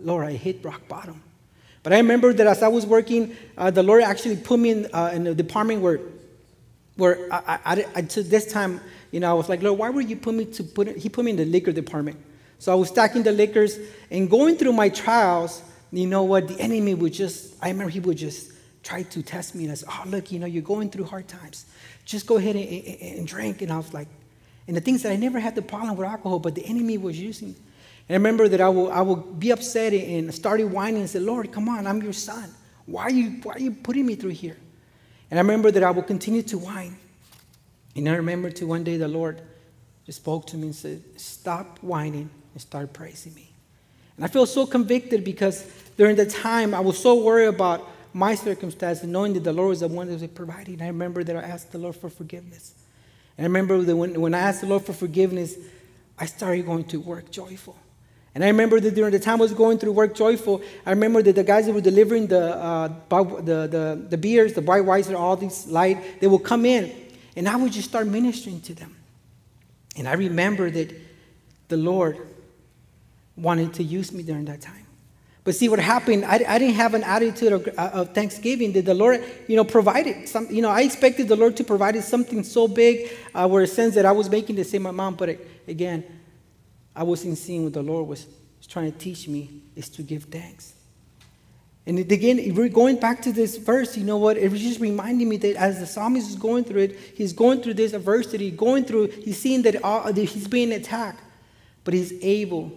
Lord, 0.01 0.27
I 0.27 0.33
hit 0.33 0.65
rock 0.65 0.89
bottom. 0.89 1.23
But 1.85 1.93
I 1.93 1.99
remember 1.99 2.33
that 2.33 2.47
as 2.47 2.63
I 2.63 2.69
was 2.69 2.87
working, 2.87 3.37
uh, 3.59 3.71
the 3.71 3.83
Lord 3.83 4.03
actually 4.03 4.37
put 4.37 4.59
me 4.59 4.71
in, 4.71 4.87
uh, 4.93 5.13
in 5.15 5.27
a 5.27 5.35
department 5.35 5.83
where, 5.83 6.01
where 6.97 7.33
I, 7.33 7.59
I, 7.65 7.87
I, 7.95 8.03
to 8.03 8.23
this 8.23 8.51
time, 8.51 8.81
you 9.11 9.21
know, 9.21 9.31
I 9.31 9.35
was 9.35 9.51
like, 9.51 9.63
Lord, 9.63 9.79
why 9.79 9.91
would 9.91 10.09
you 10.09 10.17
put 10.17 10.35
me 10.35 10.47
to 10.47 10.65
put 10.65 10.89
it? 10.89 10.97
He 10.97 11.11
put 11.11 11.27
me 11.27 11.33
in 11.33 11.37
the 11.37 11.45
liquor 11.45 11.73
department. 11.73 12.19
So 12.59 12.73
I 12.73 12.75
was 12.75 12.89
stacking 12.89 13.23
the 13.23 13.33
liquors 13.33 13.79
and 14.11 14.31
going 14.31 14.57
through 14.57 14.73
my 14.73 14.89
trials. 14.89 15.63
You 15.93 16.07
know 16.07 16.23
what? 16.23 16.49
The 16.49 16.59
enemy 16.59 16.95
would 16.95 17.13
just, 17.13 17.55
I 17.63 17.69
remember 17.69 17.91
he 17.91 18.01
would 18.01 18.17
just 18.17 18.53
try 18.83 19.03
to 19.03 19.23
test 19.23 19.55
me 19.55 19.65
and 19.65 19.73
I 19.73 19.75
said, 19.75 19.91
Oh, 19.93 20.05
look, 20.07 20.33
you 20.33 20.39
know, 20.39 20.47
you're 20.47 20.63
going 20.63 20.89
through 20.89 21.05
hard 21.05 21.29
times. 21.29 21.67
Just 22.07 22.27
go 22.27 22.39
ahead 22.39 22.57
and, 22.57 22.67
and, 22.67 23.19
and 23.19 23.27
drink. 23.27 23.61
And 23.61 23.71
I 23.71 23.77
was 23.77 23.93
like, 23.93 24.09
and 24.67 24.75
the 24.75 24.81
things 24.81 25.03
that 25.03 25.13
I 25.13 25.17
never 25.17 25.39
had 25.39 25.55
the 25.55 25.63
problem 25.63 25.95
with 25.97 26.09
alcohol, 26.09 26.39
but 26.39 26.55
the 26.55 26.65
enemy 26.65 26.97
was 26.97 27.21
using. 27.21 27.55
And 28.09 28.15
I 28.15 28.19
remember 28.19 28.49
that 28.49 28.61
I 28.61 28.69
will, 28.69 28.91
I 28.93 29.01
will 29.01 29.17
be 29.17 29.51
upset 29.51 29.93
and 29.95 30.35
started 30.35 30.71
whining 30.71 31.01
and 31.01 31.11
say, 31.11 31.21
Lord, 31.21 31.51
come 31.53 31.69
on, 31.69 31.87
I'm 31.87 32.03
your 32.03 32.13
son. 32.13 32.53
Why 32.87 33.05
are 33.05 33.11
you, 33.11 33.41
why 33.43 33.55
are 33.55 33.61
you 33.61 33.71
putting 33.71 34.05
me 34.05 34.15
through 34.15 34.31
here? 34.31 34.57
And 35.31 35.39
I 35.39 35.43
remember 35.43 35.71
that 35.71 35.83
I 35.83 35.91
will 35.91 36.03
continue 36.03 36.43
to 36.43 36.59
whine. 36.59 36.97
And 37.97 38.09
I 38.09 38.17
remember 38.17 38.51
to 38.51 38.67
one 38.67 38.85
day 38.85 38.97
the 38.99 39.09
Lord 39.09 39.41
just 40.05 40.21
spoke 40.21 40.47
to 40.49 40.57
me 40.57 40.65
and 40.65 40.75
said, 40.75 41.03
Stop 41.17 41.79
whining 41.81 42.29
and 42.53 42.61
start 42.61 42.93
praising 42.93 43.35
me. 43.35 43.51
And 44.17 44.25
I 44.25 44.29
feel 44.29 44.47
so 44.47 44.67
convicted 44.67 45.25
because 45.25 45.67
during 45.97 46.17
the 46.17 46.27
time 46.27 46.75
I 46.75 46.81
was 46.81 46.99
so 46.99 47.23
worried 47.23 47.47
about 47.47 47.89
my 48.13 48.35
circumstances, 48.35 49.05
knowing 49.05 49.33
that 49.33 49.45
the 49.45 49.53
Lord 49.53 49.71
was 49.71 49.81
the 49.81 49.89
one 49.89 50.09
that 50.09 50.21
was 50.21 50.31
providing. 50.31 50.83
I 50.83 50.87
remember 50.89 51.25
that 51.25 51.37
I 51.37 51.43
asked 51.43 51.73
the 51.73 51.79
Lord 51.79 51.97
for 51.97 52.11
forgiveness. 52.11 52.75
And 53.37 53.45
I 53.45 53.49
remember 53.49 53.83
that 53.83 53.97
when, 53.97 54.21
when 54.21 54.35
I 54.35 54.39
asked 54.39 54.61
the 54.61 54.69
Lord 54.69 54.85
for 54.85 54.93
forgiveness, 54.93 55.57
I 56.19 56.27
started 56.27 56.67
going 56.67 56.85
to 56.85 57.01
work 57.01 57.31
joyful. 57.31 57.77
And 58.35 58.43
I 58.43 58.49
remember 58.49 58.81
that 58.81 58.95
during 58.95 59.13
the 59.13 59.21
time 59.21 59.39
I 59.39 59.43
was 59.43 59.53
going 59.53 59.79
through 59.79 59.93
work 59.93 60.15
joyful, 60.15 60.61
I 60.85 60.91
remember 60.91 61.23
that 61.23 61.37
the 61.37 61.45
guys 61.45 61.67
that 61.67 61.73
were 61.73 61.81
delivering 61.81 62.27
the, 62.27 62.57
uh, 62.57 62.89
the, 63.09 63.69
the, 63.69 64.07
the 64.11 64.19
beers, 64.19 64.55
the 64.55 64.61
Budweiser, 64.61 65.17
all 65.17 65.37
these 65.37 65.67
light, 65.69 66.21
they 66.21 66.27
would 66.27 66.43
come 66.43 66.67
in, 66.67 66.93
and 67.37 67.49
I 67.49 67.55
would 67.55 67.73
just 67.73 67.89
start 67.89 68.09
ministering 68.09 68.61
to 68.63 68.75
them. 68.75 68.97
And 69.97 70.09
I 70.09 70.15
remember 70.15 70.69
that 70.71 70.93
the 71.69 71.77
Lord 71.77 72.19
wanted 73.37 73.75
to 73.75 73.85
use 73.85 74.13
me 74.13 74.25
during 74.25 74.47
that 74.47 74.61
time. 74.61 74.85
But 75.45 75.55
see 75.55 75.69
what 75.69 75.79
happened, 75.79 76.25
I, 76.25 76.41
I 76.49 76.59
didn't 76.59 76.77
have 76.77 76.95
an 76.95 77.05
attitude 77.05 77.53
of, 77.53 77.69
of, 77.69 78.15
thanksgiving. 78.15 78.73
that 78.73 78.87
the 78.87 78.95
Lord, 78.95 79.23
you 79.47 79.57
know, 79.57 79.65
provided 79.65 80.27
some, 80.27 80.51
you 80.51 80.63
know, 80.63 80.71
I 80.71 80.81
expected 80.81 81.29
the 81.29 81.37
Lord 81.37 81.57
to 81.59 81.65
provide 81.65 82.03
something 82.03 82.43
so 82.43 82.67
big 82.67 83.11
uh, 83.35 83.47
where 83.47 83.63
it 83.63 83.69
sense 83.69 83.95
that 83.95 84.07
I 84.07 84.13
was 84.13 84.31
making 84.31 84.57
the 84.57 84.65
same 84.65 84.87
amount. 84.87 85.19
But 85.19 85.29
it, 85.29 85.49
again, 85.69 86.03
I 86.95 87.03
wasn't 87.03 87.39
seeing 87.39 87.65
what 87.65 87.73
the 87.73 87.83
Lord 87.83 88.07
was, 88.07 88.27
was 88.59 88.67
trying 88.67 88.93
to 88.93 88.99
teach 88.99 89.29
me 89.29 89.63
is 89.75 89.89
to 89.91 90.03
give 90.03 90.25
thanks. 90.25 90.75
And 91.87 91.99
again, 91.99 92.55
we're 92.55 92.69
going 92.69 92.97
back 92.97 93.21
to 93.23 93.33
this 93.33 93.59
verse, 93.59 93.97
you 93.97 94.05
know 94.05 94.17
what? 94.17 94.39
It 94.39 94.51
was 94.51 94.61
just 94.61 94.81
reminding 94.81 95.29
me 95.29 95.37
that 95.37 95.57
as 95.57 95.81
the 95.81 95.87
psalmist 95.87 96.31
is 96.31 96.37
going 96.37 96.65
through 96.65 96.83
it, 96.83 96.99
he's 97.15 97.35
going 97.35 97.61
through 97.61 97.75
this 97.75 97.93
adversity, 97.93 98.51
going 98.51 98.85
through, 98.85 99.09
he's 99.09 99.39
seeing 99.39 99.61
that, 99.63 99.85
all, 99.85 100.11
that 100.11 100.17
he's 100.17 100.49
being 100.49 100.73
attacked, 100.73 101.21
but 101.85 101.93
he's 101.93 102.13
able 102.23 102.73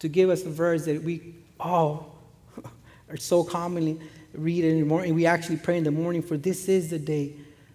to 0.00 0.08
give 0.08 0.30
us 0.30 0.44
a 0.44 0.50
verse 0.50 0.84
that 0.86 1.02
we 1.04 1.34
all 1.60 2.18
are 3.08 3.16
so 3.16 3.44
commonly 3.44 4.00
read 4.34 4.64
in 4.64 4.80
the 4.80 4.86
morning. 4.86 5.14
We 5.14 5.26
actually 5.26 5.58
pray 5.58 5.76
in 5.76 5.84
the 5.84 5.92
morning, 5.92 6.22
for 6.22 6.36
this 6.36 6.68
is 6.68 6.90
the 6.90 6.98
day 6.98 7.34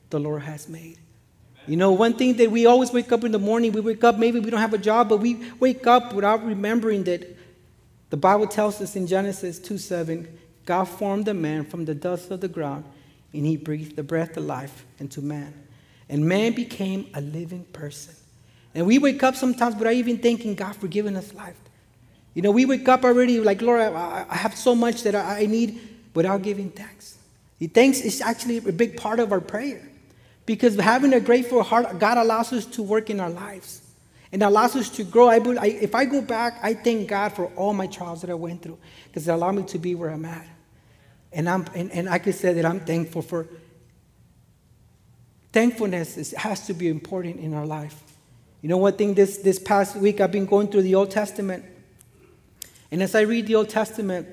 the 0.10 0.20
Lord 0.20 0.42
has 0.42 0.68
made. 0.68 0.98
You 1.68 1.78
know, 1.78 1.92
one 1.92 2.14
thing 2.14 2.38
that 2.38 2.52
we 2.52 2.66
always 2.66 2.92
wake 2.92 3.12
up 3.12 3.24
in 3.24 3.32
the 3.32 3.40
morning, 3.40 3.72
we 3.72 3.82
wake 3.82 4.04
up, 4.04 4.18
maybe 4.18 4.40
we 4.40 4.52
don't 4.52 4.60
have 4.60 4.74
a 4.74 4.80
job, 4.80 5.10
but 5.10 5.18
we 5.18 5.52
wake 5.60 5.88
up 5.88 6.14
without 6.14 6.46
remembering 6.46 7.04
that 7.06 7.36
the 8.10 8.18
Bible 8.18 8.48
tells 8.48 8.82
us 8.82 8.96
in 8.96 9.08
Genesis 9.08 9.58
2 9.60 9.78
7, 9.78 10.28
God 10.66 10.86
formed 10.86 11.28
a 11.28 11.34
man 11.34 11.66
from 11.66 11.86
the 11.86 11.96
dust 11.96 12.32
of 12.32 12.42
the 12.42 12.48
ground, 12.48 12.86
and 13.34 13.46
he 13.46 13.58
breathed 13.58 13.96
the 13.96 14.04
breath 14.04 14.38
of 14.38 14.46
life 14.46 14.86
into 15.00 15.22
man. 15.22 15.54
And 16.08 16.26
man 16.26 16.54
became 16.54 17.10
a 17.14 17.22
living 17.22 17.66
person. 17.74 18.16
And 18.76 18.86
we 18.86 19.00
wake 19.00 19.24
up 19.24 19.36
sometimes 19.36 19.76
without 19.76 19.94
even 19.94 20.18
thanking 20.18 20.54
God 20.54 20.76
for 20.76 20.88
giving 20.88 21.16
us 21.16 21.34
life. 21.34 21.56
You 22.36 22.42
know, 22.42 22.52
we 22.52 22.66
wake 22.66 22.88
up 22.88 23.04
already 23.04 23.40
like, 23.40 23.62
Lord, 23.62 23.82
I, 23.82 24.26
I 24.30 24.36
have 24.36 24.56
so 24.56 24.76
much 24.76 25.04
that 25.04 25.16
I, 25.16 25.42
I 25.42 25.46
need 25.46 25.80
without 26.14 26.42
giving 26.42 26.70
thanks. 26.70 27.18
The 27.60 27.68
thanks 27.68 28.02
is 28.02 28.22
actually 28.22 28.58
a 28.58 28.74
big 28.74 28.98
part 28.98 29.20
of 29.20 29.32
our 29.32 29.40
prayer. 29.40 29.88
Because 30.46 30.76
having 30.76 31.14
a 31.14 31.20
grateful 31.20 31.64
heart, 31.64 32.00
God 32.00 32.18
allows 32.18 32.54
us 32.54 32.66
to 32.68 32.84
work 32.84 33.10
in 33.10 33.20
our 33.20 33.30
lives 33.30 33.82
and 34.32 34.44
allows 34.44 34.76
us 34.76 34.90
to 34.90 35.04
grow. 35.04 35.30
I, 35.30 35.38
if 35.68 35.96
I 35.96 36.06
go 36.06 36.22
back, 36.22 36.60
I 36.62 36.74
thank 36.74 37.08
God 37.08 37.34
for 37.34 37.46
all 37.56 37.74
my 37.74 37.88
trials 37.88 38.22
that 38.22 38.30
I 38.30 38.36
went 38.36 38.62
through 38.62 38.78
because 39.08 39.28
it 39.28 39.32
allowed 39.32 39.56
me 39.56 39.64
to 39.64 39.80
be 39.80 39.96
where 39.96 40.10
I'm 40.10 40.26
at. 40.26 40.46
And, 41.32 41.50
I'm, 41.50 41.66
and, 41.74 41.92
and 41.92 42.10
I 42.10 42.20
can 42.20 42.34
say 42.34 42.54
that 42.54 42.66
I'm 42.66 42.80
thankful 42.80 43.22
for 43.22 43.48
thankfulness 45.52 46.18
is, 46.18 46.34
has 46.34 46.68
to 46.68 46.74
be 46.74 46.90
important 46.90 47.40
in 47.40 47.54
our 47.54 47.66
life. 47.66 48.02
You 48.62 48.70
know, 48.70 48.78
one 48.78 48.94
thing 48.94 49.14
this, 49.14 49.38
this 49.38 49.58
past 49.58 49.96
week 49.96 50.20
I've 50.20 50.32
been 50.32 50.46
going 50.46 50.68
through 50.68 50.82
the 50.82 50.96
Old 50.96 51.12
Testament. 51.12 51.64
And 52.92 53.02
as 53.02 53.16
I 53.16 53.22
read 53.22 53.48
the 53.48 53.56
Old 53.56 53.70
Testament, 53.70 54.28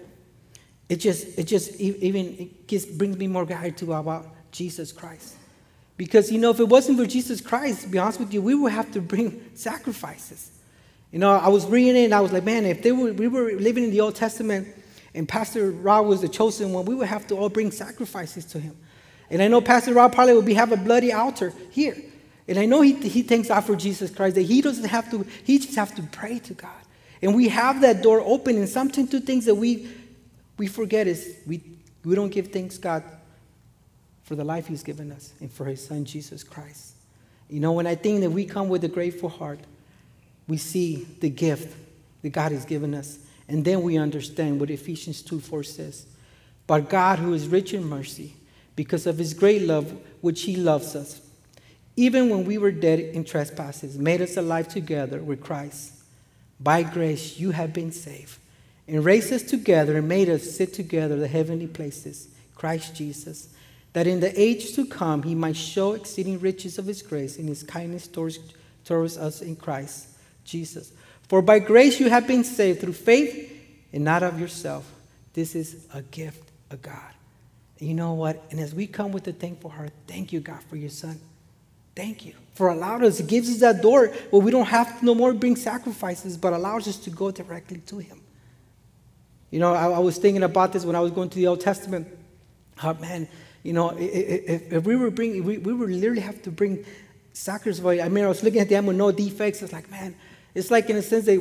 it 0.89 0.97
just, 0.97 1.39
it 1.39 1.45
just 1.45 1.77
even 1.81 2.37
it 2.39 2.69
just 2.69 2.99
brings 2.99 3.17
me 3.17 3.27
more 3.27 3.47
gratitude 3.47 3.89
about 3.89 4.27
Jesus 4.51 4.91
Christ. 4.91 5.37
Because, 6.03 6.33
you 6.33 6.39
know, 6.41 6.51
if 6.51 6.59
it 6.59 6.69
wasn't 6.69 6.99
for 6.99 7.07
Jesus 7.07 7.41
Christ, 7.41 7.83
to 7.83 7.89
be 7.89 7.97
honest 7.97 8.19
with 8.19 8.35
you, 8.35 8.43
we 8.43 8.57
would 8.57 8.73
have 8.73 8.91
to 8.91 9.01
bring 9.01 9.41
sacrifices. 9.55 10.51
You 11.13 11.21
know, 11.21 11.31
I 11.31 11.47
was 11.47 11.65
reading 11.65 11.95
it 11.95 12.07
and 12.07 12.13
I 12.13 12.21
was 12.21 12.33
like, 12.33 12.43
man, 12.43 12.67
if 12.67 12.83
they 12.83 12.91
were, 12.91 13.13
we 13.13 13.29
were 13.29 13.53
living 13.53 13.85
in 13.85 13.93
the 13.93 14.01
Old 14.01 14.17
Testament 14.17 14.67
and 15.15 15.29
Pastor 15.29 15.71
Rob 15.71 16.07
was 16.07 16.21
the 16.21 16.29
chosen 16.29 16.73
one, 16.73 16.87
we 16.87 16.97
would 16.97 17.07
have 17.07 17.29
to 17.29 17.37
all 17.37 17.49
bring 17.49 17.71
sacrifices 17.71 18.45
to 18.47 18.59
him. 18.59 18.77
And 19.31 19.41
I 19.41 19.47
know 19.47 19.61
Pastor 19.61 19.95
Rob 19.95 20.13
probably 20.13 20.35
would 20.35 20.45
be 20.45 20.55
have 20.55 20.73
a 20.73 20.77
bloody 20.77 21.13
altar 21.13 21.53
here. 21.71 21.97
And 22.49 22.59
I 22.59 22.65
know 22.65 22.81
he, 22.81 22.95
he 22.95 23.23
thanks 23.23 23.47
God 23.47 23.61
for 23.61 23.77
Jesus 23.77 24.11
Christ 24.11 24.35
that 24.35 24.43
he 24.43 24.61
doesn't 24.61 24.87
have 24.89 25.09
to, 25.13 25.25
he 25.45 25.61
just 25.61 25.77
have 25.77 25.95
to 25.95 26.03
pray 26.03 26.41
to 26.41 26.55
God. 26.55 26.71
And 27.23 27.37
we 27.37 27.47
have 27.47 27.81
that 27.83 28.03
door 28.03 28.21
open. 28.21 28.57
And 28.57 28.69
sometimes 28.69 29.09
two 29.09 29.21
things 29.21 29.45
that 29.45 29.55
we 29.55 29.89
we 30.59 30.67
forget 30.67 31.07
is 31.07 31.37
we, 31.47 31.61
we 32.05 32.17
don't 32.17 32.31
give 32.31 32.49
thanks 32.49 32.77
God 32.77 33.05
for 34.23 34.35
the 34.35 34.45
life 34.45 34.67
He's 34.67 34.83
given 34.83 35.13
us 35.13 35.33
and 35.41 35.51
for 35.51 35.67
His 35.67 35.87
Son, 35.87 36.05
Jesus 36.05 36.43
Christ. 36.43 36.95
You 37.49 37.61
know, 37.61 37.73
when 37.73 37.87
I 37.87 37.95
think 37.95 38.21
that 38.21 38.31
we 38.31 38.45
come 38.45 38.69
with 38.69 38.85
a 38.85 38.89
grateful 38.89 39.29
heart, 39.29 39.61
we 40.49 40.57
see 40.57 41.07
the 41.21 41.29
gift 41.29 41.77
that 42.23 42.31
God 42.31 42.53
has 42.53 42.65
given 42.65 42.95
us. 42.95 43.19
And 43.49 43.65
then 43.65 43.83
we 43.83 43.99
understand 43.99 44.61
what 44.61 44.71
Ephesians 44.71 45.23
2 45.23 45.41
4 45.41 45.63
says. 45.65 46.07
But 46.67 46.89
God, 46.89 47.19
who 47.19 47.35
is 47.35 47.49
rich 47.49 47.75
in 47.75 47.85
mercy, 47.85 48.35
because 48.77 49.07
of 49.07 49.19
His 49.19 49.35
great 49.35 49.63
love, 49.63 49.93
which 50.21 50.43
He 50.43 50.57
loves 50.57 50.97
us, 50.97 51.21
even 51.97 52.31
when 52.31 52.45
we 52.45 52.57
were 52.57 52.71
dead 52.71 53.01
in 53.01 53.25
trespasses, 53.25 53.99
made 53.99 54.23
us 54.23 54.37
alive 54.37 54.69
together 54.69 55.23
with 55.23 55.43
Christ. 55.43 55.93
By 56.59 56.85
grace 56.85 57.39
you 57.39 57.51
have 57.51 57.73
been 57.73 57.93
saved, 57.93 58.39
and 58.89 59.05
raised 59.05 59.33
us 59.33 59.43
together 59.43 59.99
and 59.99 60.09
made 60.09 60.29
us 60.29 60.43
sit 60.43 60.73
together 60.73 61.15
in 61.15 61.21
the 61.21 61.29
heavenly 61.29 61.67
places, 61.67 62.29
Christ 62.55 62.95
Jesus 62.95 63.49
that 63.93 64.07
in 64.07 64.21
the 64.21 64.41
age 64.41 64.75
to 64.75 64.87
come 64.87 65.23
he 65.23 65.35
might 65.35 65.57
show 65.57 65.93
exceeding 65.93 66.41
riches 66.41 66.79
of 66.79 66.87
his 66.87 67.03
grace 67.03 67.37
in 67.37 67.47
his 67.47 67.63
kindness 67.63 68.09
towards, 68.09 68.39
towards 68.85 69.17
us 69.17 69.43
in 69.43 69.57
Christ 69.57 70.09
Jesus. 70.45 70.93
For 71.29 71.43
by 71.43 71.59
grace 71.59 72.01
you 72.01 72.11
have 72.11 72.27
been 72.27 72.45
saved 72.45 72.81
through 72.81 72.95
faith 72.95 73.51
and 73.93 74.05
not 74.05 74.23
of 74.23 74.41
yourself. 74.41 74.91
This 75.35 75.55
is 75.55 75.87
a 75.95 76.03
gift 76.03 76.51
of 76.71 76.83
God. 76.83 77.13
And 77.79 77.89
you 77.89 77.95
know 77.95 78.13
what? 78.13 78.43
And 78.51 78.61
as 78.61 78.75
we 78.75 78.87
come 78.87 79.13
with 79.13 79.27
a 79.29 79.33
thankful 79.33 79.71
heart, 79.71 79.93
thank 80.07 80.33
you, 80.33 80.41
God, 80.41 80.63
for 80.69 80.77
your 80.77 80.91
son. 80.91 81.19
Thank 81.95 82.25
you 82.25 82.35
for 82.55 82.69
allowing 82.69 83.05
us. 83.05 83.21
It 83.21 83.27
gives 83.27 83.51
us 83.51 83.61
that 83.61 83.83
door 83.83 84.09
where 84.31 84.43
we 84.43 84.51
don't 84.51 84.67
have 84.67 85.01
to 85.01 85.05
no 85.05 85.15
more 85.15 85.35
bring 85.35 85.57
sacrifices, 85.57 86.37
but 86.37 86.53
allows 86.53 86.89
us 86.89 86.97
to 86.99 87.11
go 87.11 87.31
directly 87.31 87.79
to 87.87 87.99
him. 87.99 88.21
You 89.51 89.61
know, 89.61 89.75
I, 89.75 89.91
I 89.91 89.99
was 89.99 90.17
thinking 90.17 90.43
about 90.43 90.73
this 90.73 90.85
when 90.85 90.97
I 90.97 91.01
was 91.01 91.11
going 91.11 91.29
to 91.31 91.37
the 91.37 91.47
Old 91.47 91.61
Testament. 91.61 92.09
Oh, 92.83 92.95
man, 92.95 93.29
you 93.63 93.73
know, 93.73 93.91
if, 93.91 94.73
if 94.73 94.85
we 94.85 94.97
were 94.97 95.11
bringing, 95.11 95.45
we, 95.45 95.59
we 95.59 95.73
would 95.73 95.91
literally 95.91 96.21
have 96.21 96.43
to 96.43 96.51
bring 96.51 96.85
sacrifice. 97.33 98.01
I 98.01 98.09
mean, 98.09 98.25
I 98.25 98.29
was 98.29 98.43
looking 98.43 98.61
at 98.61 98.69
them 98.69 98.87
with 98.87 98.97
no 98.97 99.13
defects. 99.13 99.63
It's 99.63 99.73
like, 99.73 99.91
man, 99.91 100.15
it's 100.55 100.71
like 100.71 100.91
in 100.91 100.97
a 100.97 101.03
sense 101.03 101.27
that 101.27 101.39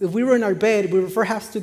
if 0.00 0.10
we 0.10 0.24
were 0.24 0.36
in 0.36 0.42
our 0.42 0.54
bed, 0.54 0.92
we 0.92 1.00
would 1.00 1.12
first 1.12 1.52
to, 1.52 1.62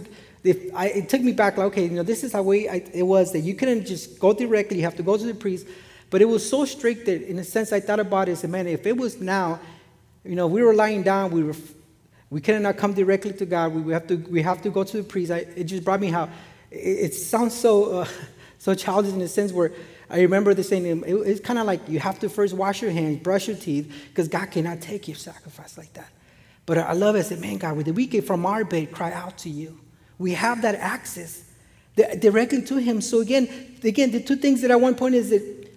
I, 0.75 0.87
it 0.89 1.09
took 1.09 1.21
me 1.21 1.31
back, 1.31 1.57
like, 1.57 1.67
okay, 1.67 1.83
you 1.83 1.91
know, 1.91 2.03
this 2.03 2.23
is 2.23 2.33
how 2.33 2.43
way 2.43 2.69
I, 2.69 2.83
it 2.93 3.03
was 3.03 3.33
that 3.33 3.39
you 3.39 3.55
couldn't 3.55 3.85
just 3.85 4.19
go 4.19 4.33
directly, 4.33 4.77
you 4.77 4.83
have 4.83 4.95
to 4.97 5.03
go 5.03 5.17
to 5.17 5.25
the 5.25 5.33
priest. 5.33 5.67
But 6.11 6.21
it 6.21 6.25
was 6.25 6.47
so 6.47 6.65
strict 6.65 7.07
that, 7.07 7.23
in 7.23 7.39
a 7.39 7.43
sense, 7.43 7.73
I 7.73 7.79
thought 7.79 7.99
about 7.99 8.27
it 8.27 8.31
and 8.31 8.39
said, 8.39 8.49
man, 8.51 8.67
if 8.67 8.85
it 8.85 8.95
was 8.95 9.19
now, 9.19 9.59
you 10.23 10.35
know, 10.35 10.47
we 10.47 10.61
were 10.61 10.73
lying 10.73 11.03
down, 11.03 11.31
we 11.31 11.43
were, 11.43 11.55
we 12.29 12.41
cannot 12.41 12.77
come 12.77 12.93
directly 12.93 13.33
to 13.33 13.45
God. 13.45 13.73
We, 13.73 13.81
we 13.81 13.93
have 13.93 14.07
to, 14.07 14.15
we 14.15 14.41
have 14.43 14.61
to 14.61 14.69
go 14.69 14.83
to 14.83 14.97
the 14.97 15.03
priest. 15.03 15.31
I, 15.31 15.39
it 15.55 15.63
just 15.65 15.83
brought 15.83 15.99
me 15.99 16.07
how 16.07 16.29
it, 16.69 16.77
it 16.77 17.13
sounds 17.13 17.55
so, 17.55 18.01
uh, 18.01 18.07
so 18.59 18.75
childish 18.75 19.13
in 19.13 19.21
a 19.21 19.27
sense 19.27 19.51
where 19.51 19.71
I 20.09 20.21
remember 20.21 20.53
the 20.53 20.63
saying, 20.63 20.85
it, 20.85 21.13
it's 21.13 21.39
kind 21.39 21.57
of 21.57 21.65
like 21.65 21.87
you 21.89 21.99
have 21.99 22.19
to 22.19 22.29
first 22.29 22.53
wash 22.53 22.81
your 22.81 22.91
hands, 22.91 23.19
brush 23.19 23.47
your 23.47 23.57
teeth, 23.57 23.91
because 24.09 24.27
God 24.27 24.51
cannot 24.51 24.81
take 24.81 25.07
your 25.07 25.17
sacrifice 25.17 25.77
like 25.77 25.93
that. 25.93 26.11
But 26.65 26.79
I 26.79 26.93
love 26.93 27.15
it. 27.15 27.19
I 27.19 27.21
said, 27.23 27.39
man, 27.39 27.57
God, 27.57 27.77
with 27.77 28.09
get 28.09 28.25
from 28.25 28.45
our 28.45 28.63
bed, 28.63 28.91
cry 28.91 29.11
out 29.11 29.37
to 29.39 29.49
you. 29.49 29.79
We 30.17 30.33
have 30.33 30.61
that 30.61 30.75
access 30.75 31.43
directly 31.95 32.61
to 32.63 32.77
Him. 32.77 33.01
So 33.01 33.21
again, 33.21 33.77
again, 33.83 34.11
the 34.11 34.19
two 34.21 34.35
things 34.35 34.61
that 34.61 34.71
I 34.71 34.75
want 34.75 34.97
to 34.97 34.99
point 34.99 35.15
is 35.15 35.29
that 35.29 35.71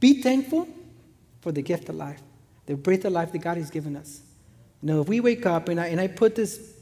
be 0.00 0.22
thankful 0.22 0.68
for 1.40 1.52
the 1.52 1.62
gift 1.62 1.88
of 1.88 1.96
life, 1.96 2.20
the 2.66 2.76
breath 2.76 3.04
of 3.04 3.12
life 3.12 3.32
that 3.32 3.38
God 3.38 3.56
has 3.56 3.70
given 3.70 3.96
us. 3.96 4.20
You 4.82 4.88
know, 4.88 5.00
if 5.00 5.08
we 5.08 5.20
wake 5.20 5.46
up, 5.46 5.68
and 5.68 5.80
I, 5.80 5.86
and 5.86 6.00
I 6.00 6.08
put 6.08 6.34
this 6.34 6.74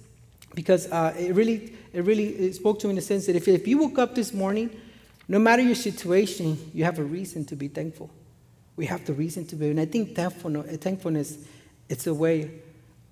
because 0.55 0.91
uh, 0.91 1.15
it 1.19 1.35
really, 1.35 1.75
it 1.93 2.05
really 2.05 2.27
it 2.27 2.55
spoke 2.55 2.79
to 2.81 2.87
me 2.87 2.91
in 2.91 2.97
the 2.97 3.03
sense 3.03 3.27
that 3.27 3.37
if, 3.37 3.49
if 3.49 3.67
you 3.67 3.79
woke 3.79 3.99
up 3.99 4.15
this 4.15 4.33
morning 4.33 4.71
no 5.33 5.39
matter 5.39 5.63
your 5.63 5.75
situation, 5.75 6.59
you 6.75 6.85
have 6.85 6.99
a 6.99 7.03
reason 7.03 7.47
to 7.47 7.57
be 7.57 7.67
thankful. 7.67 8.11
We 8.77 8.85
have 8.85 9.07
the 9.07 9.15
reason 9.15 9.47
to 9.47 9.57
be. 9.57 9.71
And 9.71 9.81
I 9.81 9.87
think 9.87 10.15
thankfulness, 10.15 11.39
it's 11.89 12.07
a 12.07 12.13
way 12.13 12.51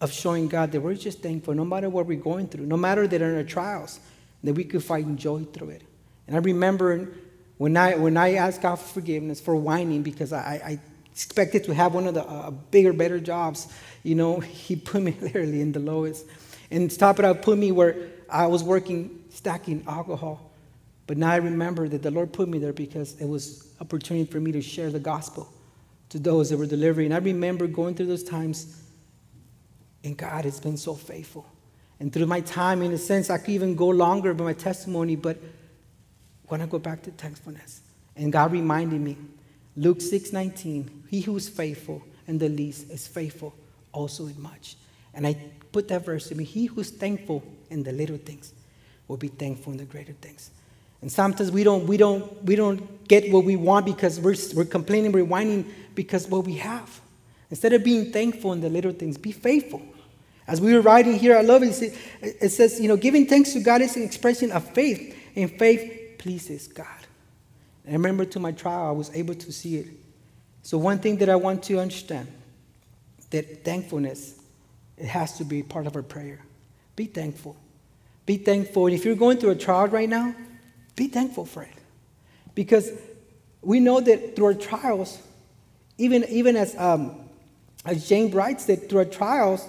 of 0.03 0.13
showing 0.13 0.47
God 0.47 0.71
that 0.73 0.83
we're 0.83 0.97
just 0.97 1.23
thankful 1.23 1.55
no 1.55 1.65
matter 1.65 1.89
what 1.89 2.05
we're 2.05 2.21
going 2.21 2.49
through, 2.49 2.67
no 2.67 2.77
matter 2.77 3.09
that 3.09 3.23
in 3.23 3.37
our 3.37 3.43
trials, 3.43 4.01
that 4.45 4.53
we 4.53 4.65
could 4.65 4.85
find 4.85 5.19
joy 5.19 5.45
through 5.45 5.71
it. 5.71 5.83
And 6.27 6.37
I 6.37 6.41
remember 6.41 7.09
when 7.57 7.75
I, 7.79 7.95
when 7.95 8.19
I 8.19 8.35
asked 8.35 8.61
God 8.61 8.77
for 8.77 9.01
forgiveness 9.01 9.41
for 9.41 9.57
whining 9.57 10.03
because 10.03 10.35
I, 10.35 10.61
I 10.63 10.81
expected 11.11 11.65
to 11.65 11.75
have 11.75 11.95
one 11.95 12.07
of 12.07 12.13
the 12.13 12.23
uh, 12.23 12.51
bigger, 12.51 12.93
better 12.93 13.19
jobs, 13.19 13.73
you 14.03 14.15
know, 14.15 14.41
He 14.67 14.77
put 14.77 15.01
me 15.01 15.17
literally 15.23 15.63
in 15.63 15.73
the 15.73 15.81
lowest. 15.81 16.27
And 16.71 16.91
top 16.91 17.19
it 17.19 17.25
up, 17.25 17.41
put 17.41 17.57
me 17.57 17.73
where 17.73 18.11
I 18.29 18.47
was 18.47 18.63
working 18.63 19.25
stacking 19.31 19.85
alcohol. 19.87 20.50
But 21.11 21.19
now 21.19 21.33
I 21.33 21.39
remember 21.39 21.89
that 21.89 22.05
the 22.05 22.11
Lord 22.13 22.33
put 22.33 22.49
me 22.49 22.61
there 22.61 22.73
because 22.73 23.21
it 23.21 23.25
was 23.25 23.67
opportunity 23.81 24.31
for 24.31 24.39
me 24.39 24.53
to 24.53 24.63
share 24.63 24.91
the 24.91 25.01
gospel 25.01 25.53
to 26.11 26.21
those 26.21 26.51
that 26.51 26.57
were 26.57 26.67
delivering. 26.67 27.07
And 27.07 27.15
I 27.15 27.19
remember 27.19 27.67
going 27.67 27.97
through 27.97 28.07
those 28.07 28.23
times, 28.23 28.81
and 30.05 30.17
God 30.17 30.45
has 30.45 30.61
been 30.61 30.77
so 30.77 30.95
faithful. 30.95 31.45
And 31.99 32.13
through 32.13 32.27
my 32.27 32.43
time, 32.43 32.81
in 32.81 32.93
a 32.93 32.97
sense, 32.97 33.29
I 33.29 33.39
could 33.39 33.49
even 33.49 33.75
go 33.75 33.89
longer 33.89 34.33
with 34.33 34.45
my 34.45 34.53
testimony, 34.53 35.17
but 35.17 35.37
when 36.47 36.61
I 36.61 36.67
go 36.67 36.79
back 36.79 37.03
to 37.03 37.11
thankfulness, 37.11 37.81
and 38.15 38.33
God 38.33 38.53
reminded 38.53 39.01
me, 39.01 39.17
Luke 39.75 40.01
6 40.01 40.33
19, 40.33 41.07
he 41.11 41.23
who 41.23 41.37
is 41.37 41.49
faithful 41.49 42.05
in 42.29 42.39
the 42.39 42.49
least 42.49 42.89
is 42.89 43.09
faithful 43.09 43.53
also 43.91 44.29
in 44.29 44.41
much. 44.41 44.77
And 45.13 45.27
I 45.27 45.35
put 45.73 45.89
that 45.89 46.05
verse 46.05 46.29
to 46.29 46.37
me, 46.37 46.45
he 46.45 46.67
who's 46.67 46.91
thankful 46.91 47.43
in 47.69 47.83
the 47.83 47.91
little 47.91 48.19
things 48.19 48.53
will 49.09 49.17
be 49.17 49.27
thankful 49.27 49.73
in 49.73 49.79
the 49.79 49.85
greater 49.87 50.13
things. 50.13 50.53
And 51.03 51.11
sometimes 51.11 51.51
we 51.51 51.65
don't, 51.65 51.87
we 51.87 51.97
don't, 51.97 52.45
we 52.45 52.57
don't 52.57 53.09
get 53.09 53.33
what 53.33 53.45
we 53.45 53.57
want 53.57 53.87
because 53.87 54.21
we're, 54.21 54.37
we're 54.55 54.65
complaining, 54.65 55.13
we're 55.13 55.25
whining 55.25 55.73
because 55.95 56.29
what 56.29 56.45
we 56.45 56.55
have. 56.57 57.01
Instead 57.51 57.73
of 57.73 57.83
being 57.83 58.13
thankful 58.13 58.53
in 58.53 58.61
the 58.61 58.69
little 58.69 58.93
things, 58.93 59.19
be 59.19 59.33
faithful. 59.33 59.83
As 60.47 60.61
we 60.61 60.75
were 60.75 60.81
writing 60.81 61.19
here, 61.19 61.37
I 61.37 61.43
love 61.43 61.63
it. 61.63 61.99
It 62.21 62.51
says, 62.51 62.81
you 62.81 62.89
know, 62.89 62.97
giving 62.97 63.27
thanks 63.27 63.53
to 63.53 63.61
God 63.61 63.81
is 63.81 63.97
an 63.97 64.03
expression 64.03 64.53
of 64.53 64.69
faith, 64.73 65.17
and 65.37 65.51
faith 65.59 66.19
pleases 66.19 66.69
God. 66.69 66.87
And 67.85 67.95
I 67.95 67.97
remember 67.97 68.25
to 68.27 68.41
my 68.41 68.53
trial, 68.53 68.89
I 68.89 68.91
was 68.91 69.11
able 69.15 69.35
to 69.35 69.53
see 69.53 69.77
it. 69.77 69.87
So 70.63 70.77
one 70.77 70.99
thing 70.99 71.17
that 71.19 71.29
I 71.29 71.37
want 71.37 71.63
to 71.65 71.81
understand, 71.81 72.29
that 73.31 73.65
thankfulness, 73.65 74.41
it 74.99 75.07
has 75.07 75.39
to 75.39 75.45
be 75.45 75.63
part 75.63 75.87
of 75.87 75.97
our 75.97 76.03
prayer. 76.03 76.41
Be 76.97 77.07
thankful. 77.07 77.57
Be 78.27 78.37
thankful. 78.37 78.87
And 78.87 78.95
if 78.95 79.05
you're 79.05 79.15
going 79.15 79.39
through 79.39 79.51
a 79.51 79.57
trial 79.57 79.87
right 79.87 80.09
now, 80.09 80.35
be 81.01 81.09
thankful 81.09 81.47
for 81.47 81.63
it. 81.63 81.73
Because 82.55 82.93
we 83.63 83.81
know 83.81 84.01
that 84.01 84.37
through 84.37 84.47
our 84.47 84.55
trials, 84.55 85.19
even, 85.97 86.25
even 86.29 86.57
as, 86.57 86.77
um, 86.77 87.17
as 87.87 88.07
James 88.07 88.35
writes, 88.35 88.67
that 88.67 88.91
through 88.91 88.99
our 88.99 89.05
trials, 89.07 89.67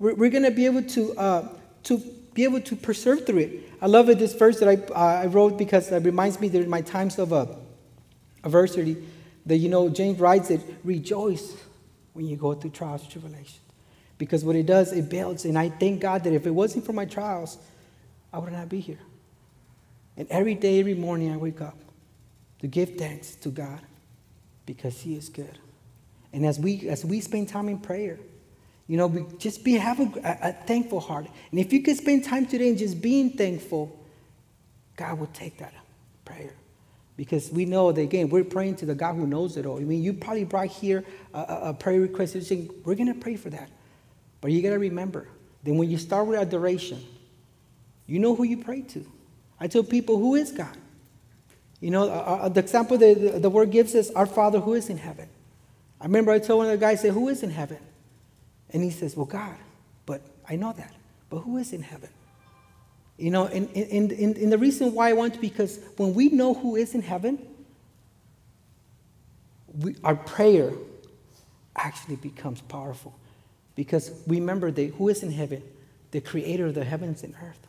we're, 0.00 0.14
we're 0.14 0.30
going 0.30 0.42
to 0.42 0.50
be 0.50 0.66
able 0.66 0.82
to, 0.82 1.16
uh, 1.16 1.48
to 1.84 1.98
be 2.34 2.42
able 2.42 2.60
to 2.62 2.74
persevere 2.74 3.24
through 3.24 3.38
it. 3.38 3.72
I 3.80 3.86
love 3.86 4.08
it, 4.08 4.18
this 4.18 4.34
verse 4.34 4.58
that 4.58 4.68
I, 4.68 4.76
uh, 4.92 5.22
I 5.22 5.26
wrote 5.26 5.56
because 5.56 5.92
it 5.92 6.04
reminds 6.04 6.40
me 6.40 6.48
in 6.48 6.68
my 6.68 6.80
times 6.80 7.18
of 7.20 7.32
uh, 7.32 7.46
adversity, 8.42 8.96
that, 9.46 9.58
you 9.58 9.68
know, 9.68 9.88
James 9.88 10.18
writes 10.18 10.48
that 10.48 10.60
rejoice 10.82 11.56
when 12.12 12.26
you 12.26 12.36
go 12.36 12.54
through 12.54 12.70
trials 12.70 13.02
and 13.02 13.10
tribulations. 13.10 13.60
Because 14.18 14.44
what 14.44 14.56
it 14.56 14.66
does, 14.66 14.92
it 14.92 15.08
builds. 15.08 15.44
And 15.44 15.56
I 15.56 15.68
thank 15.68 16.00
God 16.00 16.24
that 16.24 16.32
if 16.32 16.44
it 16.44 16.50
wasn't 16.50 16.84
for 16.84 16.92
my 16.92 17.04
trials, 17.04 17.56
I 18.32 18.38
would 18.38 18.52
not 18.52 18.68
be 18.68 18.80
here. 18.80 18.98
And 20.18 20.28
every 20.30 20.56
day, 20.56 20.80
every 20.80 20.94
morning, 20.94 21.32
I 21.32 21.36
wake 21.36 21.60
up 21.60 21.78
to 22.60 22.66
give 22.66 22.96
thanks 22.96 23.36
to 23.36 23.50
God 23.50 23.80
because 24.66 25.00
He 25.00 25.14
is 25.14 25.28
good. 25.28 25.58
And 26.32 26.44
as 26.44 26.58
we, 26.58 26.88
as 26.88 27.04
we 27.04 27.20
spend 27.20 27.48
time 27.48 27.68
in 27.68 27.78
prayer, 27.78 28.18
you 28.88 28.96
know, 28.96 29.06
we 29.06 29.24
just 29.38 29.64
be 29.64 29.74
have 29.74 30.00
a, 30.00 30.20
a, 30.24 30.48
a 30.48 30.52
thankful 30.52 30.98
heart. 30.98 31.26
And 31.52 31.60
if 31.60 31.72
you 31.72 31.82
could 31.82 31.96
spend 31.96 32.24
time 32.24 32.46
today 32.46 32.68
and 32.68 32.76
just 32.76 33.00
being 33.00 33.30
thankful, 33.30 33.96
God 34.96 35.20
will 35.20 35.28
take 35.28 35.58
that 35.58 35.72
prayer. 36.24 36.52
Because 37.16 37.50
we 37.52 37.64
know 37.64 37.92
that, 37.92 38.00
again, 38.00 38.28
we're 38.28 38.44
praying 38.44 38.76
to 38.76 38.86
the 38.86 38.94
God 38.94 39.14
who 39.14 39.26
knows 39.26 39.56
it 39.56 39.66
all. 39.66 39.78
I 39.78 39.84
mean, 39.84 40.02
you 40.02 40.12
probably 40.12 40.44
brought 40.44 40.66
here 40.66 41.04
a, 41.32 41.58
a 41.62 41.74
prayer 41.74 42.00
request 42.00 42.34
and 42.34 42.44
saying, 42.44 42.70
we're 42.84 42.94
going 42.94 43.12
to 43.12 43.20
pray 43.20 43.36
for 43.36 43.50
that. 43.50 43.70
But 44.40 44.50
you 44.50 44.62
got 44.62 44.70
to 44.70 44.78
remember 44.78 45.28
that 45.64 45.72
when 45.74 45.90
you 45.90 45.98
start 45.98 46.26
with 46.26 46.40
adoration, 46.40 47.04
you 48.06 48.18
know 48.18 48.34
who 48.34 48.44
you 48.44 48.58
pray 48.58 48.82
to. 48.82 49.06
I 49.60 49.66
tell 49.66 49.82
people, 49.82 50.18
who 50.18 50.34
is 50.34 50.52
God? 50.52 50.76
You 51.80 51.90
know, 51.90 52.04
uh, 52.04 52.40
uh 52.42 52.48
the 52.48 52.60
example 52.60 52.98
that 52.98 53.20
the, 53.20 53.38
the 53.38 53.50
word 53.50 53.70
gives 53.70 53.94
us, 53.94 54.10
our 54.10 54.26
Father 54.26 54.60
who 54.60 54.74
is 54.74 54.88
in 54.88 54.98
heaven. 54.98 55.28
I 56.00 56.04
remember 56.04 56.30
I 56.30 56.38
told 56.38 56.58
one 56.58 56.66
of 56.66 56.72
the 56.72 56.78
guys, 56.78 57.00
say, 57.00 57.10
who 57.10 57.28
is 57.28 57.42
in 57.42 57.50
heaven? 57.50 57.78
And 58.70 58.82
he 58.82 58.90
says, 58.90 59.16
well, 59.16 59.26
God. 59.26 59.56
But 60.06 60.22
I 60.48 60.56
know 60.56 60.72
that. 60.72 60.94
But 61.30 61.40
who 61.40 61.56
is 61.58 61.72
in 61.72 61.82
heaven? 61.82 62.10
You 63.16 63.30
know, 63.30 63.46
and, 63.46 63.68
and, 63.74 64.12
and, 64.12 64.36
and 64.36 64.52
the 64.52 64.58
reason 64.58 64.94
why 64.94 65.10
I 65.10 65.12
want 65.12 65.34
to, 65.34 65.40
because 65.40 65.80
when 65.96 66.14
we 66.14 66.28
know 66.28 66.54
who 66.54 66.76
is 66.76 66.94
in 66.94 67.02
heaven, 67.02 67.44
we, 69.80 69.96
our 70.04 70.14
prayer 70.14 70.72
actually 71.74 72.16
becomes 72.16 72.60
powerful. 72.60 73.18
Because 73.74 74.12
we 74.26 74.38
remember 74.38 74.70
that 74.70 74.94
who 74.94 75.08
is 75.08 75.22
in 75.22 75.32
heaven? 75.32 75.62
The 76.10 76.20
creator 76.20 76.66
of 76.66 76.74
the 76.74 76.84
heavens 76.84 77.22
and 77.22 77.34
earth. 77.42 77.67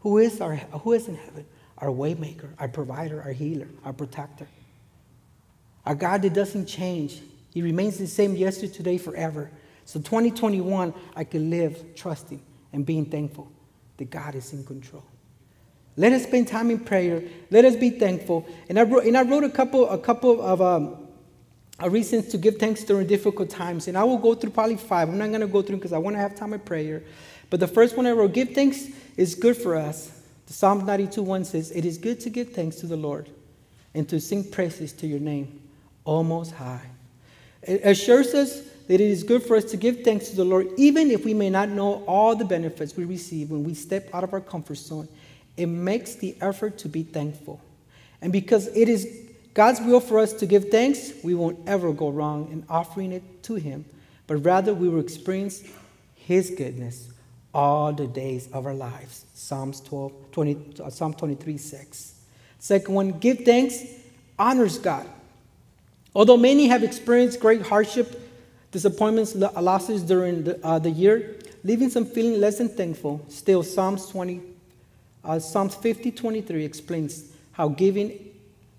Who 0.00 0.18
is, 0.18 0.40
our, 0.40 0.56
who 0.56 0.92
is 0.92 1.08
in 1.08 1.16
heaven? 1.16 1.46
Our 1.78 1.88
waymaker, 1.88 2.48
our 2.58 2.68
provider, 2.68 3.22
our 3.22 3.32
healer, 3.32 3.68
our 3.84 3.92
protector. 3.92 4.46
Our 5.84 5.94
God 5.94 6.22
that 6.22 6.34
doesn't 6.34 6.66
change. 6.66 7.20
He 7.52 7.62
remains 7.62 7.98
the 7.98 8.06
same 8.06 8.34
yesterday, 8.34 8.72
today, 8.72 8.98
forever. 8.98 9.50
So 9.84 10.00
2021, 10.00 10.92
I 11.14 11.24
can 11.24 11.48
live 11.48 11.94
trusting 11.94 12.42
and 12.72 12.84
being 12.84 13.06
thankful 13.06 13.50
that 13.96 14.10
God 14.10 14.34
is 14.34 14.52
in 14.52 14.64
control. 14.64 15.04
Let 15.96 16.12
us 16.12 16.24
spend 16.24 16.48
time 16.48 16.70
in 16.70 16.80
prayer. 16.80 17.22
Let 17.50 17.64
us 17.64 17.76
be 17.76 17.90
thankful. 17.90 18.46
And 18.68 18.78
I 18.78 18.82
wrote, 18.82 19.04
and 19.04 19.16
I 19.16 19.22
wrote 19.22 19.44
a 19.44 19.50
couple, 19.50 19.88
a 19.88 19.96
couple 19.96 20.42
of 20.42 20.60
um, 20.60 21.06
reasons 21.88 22.28
to 22.28 22.38
give 22.38 22.56
thanks 22.56 22.84
during 22.84 23.06
difficult 23.06 23.48
times. 23.48 23.88
And 23.88 23.96
I 23.96 24.04
will 24.04 24.18
go 24.18 24.34
through 24.34 24.50
probably 24.50 24.76
five. 24.76 25.08
I'm 25.08 25.18
not 25.18 25.28
going 25.28 25.40
to 25.40 25.46
go 25.46 25.62
through 25.62 25.76
because 25.76 25.92
I 25.92 25.98
want 25.98 26.14
to 26.16 26.20
have 26.20 26.34
time 26.34 26.52
of 26.52 26.64
prayer. 26.64 27.02
But 27.50 27.60
the 27.60 27.68
first 27.68 27.96
one 27.96 28.06
I 28.06 28.12
wrote, 28.12 28.32
give 28.32 28.50
thanks 28.50 28.88
is 29.16 29.34
good 29.34 29.56
for 29.56 29.76
us. 29.76 30.10
The 30.46 30.52
Psalm 30.52 30.84
92 30.84 31.22
1 31.22 31.44
says, 31.44 31.70
It 31.70 31.84
is 31.84 31.98
good 31.98 32.20
to 32.20 32.30
give 32.30 32.52
thanks 32.52 32.76
to 32.76 32.86
the 32.86 32.96
Lord 32.96 33.28
and 33.94 34.08
to 34.08 34.20
sing 34.20 34.44
praises 34.44 34.92
to 34.94 35.06
your 35.06 35.20
name, 35.20 35.60
almost 36.04 36.52
high. 36.52 36.86
It 37.62 37.80
assures 37.84 38.34
us 38.34 38.60
that 38.86 38.94
it 38.94 39.00
is 39.00 39.24
good 39.24 39.42
for 39.42 39.56
us 39.56 39.64
to 39.64 39.76
give 39.76 40.02
thanks 40.02 40.28
to 40.28 40.36
the 40.36 40.44
Lord, 40.44 40.68
even 40.76 41.10
if 41.10 41.24
we 41.24 41.34
may 41.34 41.50
not 41.50 41.68
know 41.68 42.04
all 42.06 42.36
the 42.36 42.44
benefits 42.44 42.96
we 42.96 43.04
receive 43.04 43.50
when 43.50 43.64
we 43.64 43.74
step 43.74 44.08
out 44.14 44.22
of 44.22 44.32
our 44.32 44.40
comfort 44.40 44.76
zone. 44.76 45.08
It 45.56 45.66
makes 45.66 46.14
the 46.14 46.36
effort 46.40 46.78
to 46.78 46.88
be 46.88 47.02
thankful. 47.02 47.60
And 48.20 48.32
because 48.32 48.68
it 48.68 48.88
is 48.88 49.08
God's 49.54 49.80
will 49.80 50.00
for 50.00 50.18
us 50.18 50.34
to 50.34 50.46
give 50.46 50.68
thanks, 50.68 51.12
we 51.24 51.34
won't 51.34 51.58
ever 51.66 51.92
go 51.92 52.10
wrong 52.10 52.48
in 52.52 52.64
offering 52.68 53.10
it 53.10 53.42
to 53.44 53.54
Him, 53.54 53.86
but 54.26 54.36
rather 54.44 54.74
we 54.74 54.88
will 54.88 55.00
experience 55.00 55.64
His 56.14 56.50
goodness 56.50 57.08
all 57.56 57.90
the 57.90 58.06
days 58.06 58.50
of 58.52 58.66
our 58.66 58.74
lives. 58.74 59.24
Psalms 59.32 59.80
12, 59.80 60.12
20, 60.30 60.74
uh, 60.84 60.90
Psalm 60.90 61.14
23, 61.14 61.56
6. 61.56 62.14
Second 62.58 62.94
one, 62.94 63.12
give 63.12 63.38
thanks, 63.38 63.82
honors 64.38 64.78
God. 64.78 65.08
Although 66.14 66.36
many 66.36 66.66
have 66.66 66.84
experienced 66.84 67.40
great 67.40 67.62
hardship, 67.62 68.20
disappointments, 68.72 69.34
losses 69.34 70.02
during 70.02 70.44
the, 70.44 70.66
uh, 70.66 70.78
the 70.78 70.90
year, 70.90 71.36
leaving 71.64 71.88
some 71.88 72.04
feeling 72.04 72.38
less 72.38 72.58
than 72.58 72.68
thankful, 72.68 73.24
still 73.28 73.62
Psalms 73.62 74.06
20, 74.10 74.42
uh, 75.24 75.38
Psalms 75.38 75.74
50, 75.76 76.10
23 76.10 76.62
explains 76.62 77.32
how 77.52 77.68
giving 77.68 78.18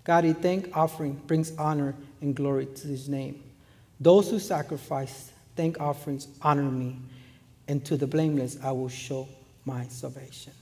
God 0.04 0.24
a 0.24 0.34
thank 0.34 0.76
offering 0.76 1.14
brings 1.26 1.50
honor 1.56 1.96
and 2.20 2.32
glory 2.32 2.66
to 2.66 2.86
his 2.86 3.08
name. 3.08 3.42
Those 3.98 4.30
who 4.30 4.38
sacrifice 4.38 5.32
thank 5.56 5.80
offerings 5.80 6.28
honor 6.40 6.70
me 6.70 6.98
and 7.68 7.84
to 7.84 7.96
the 7.96 8.06
blameless 8.06 8.56
I 8.64 8.72
will 8.72 8.88
show 8.88 9.28
my 9.64 9.84
salvation. 9.88 10.52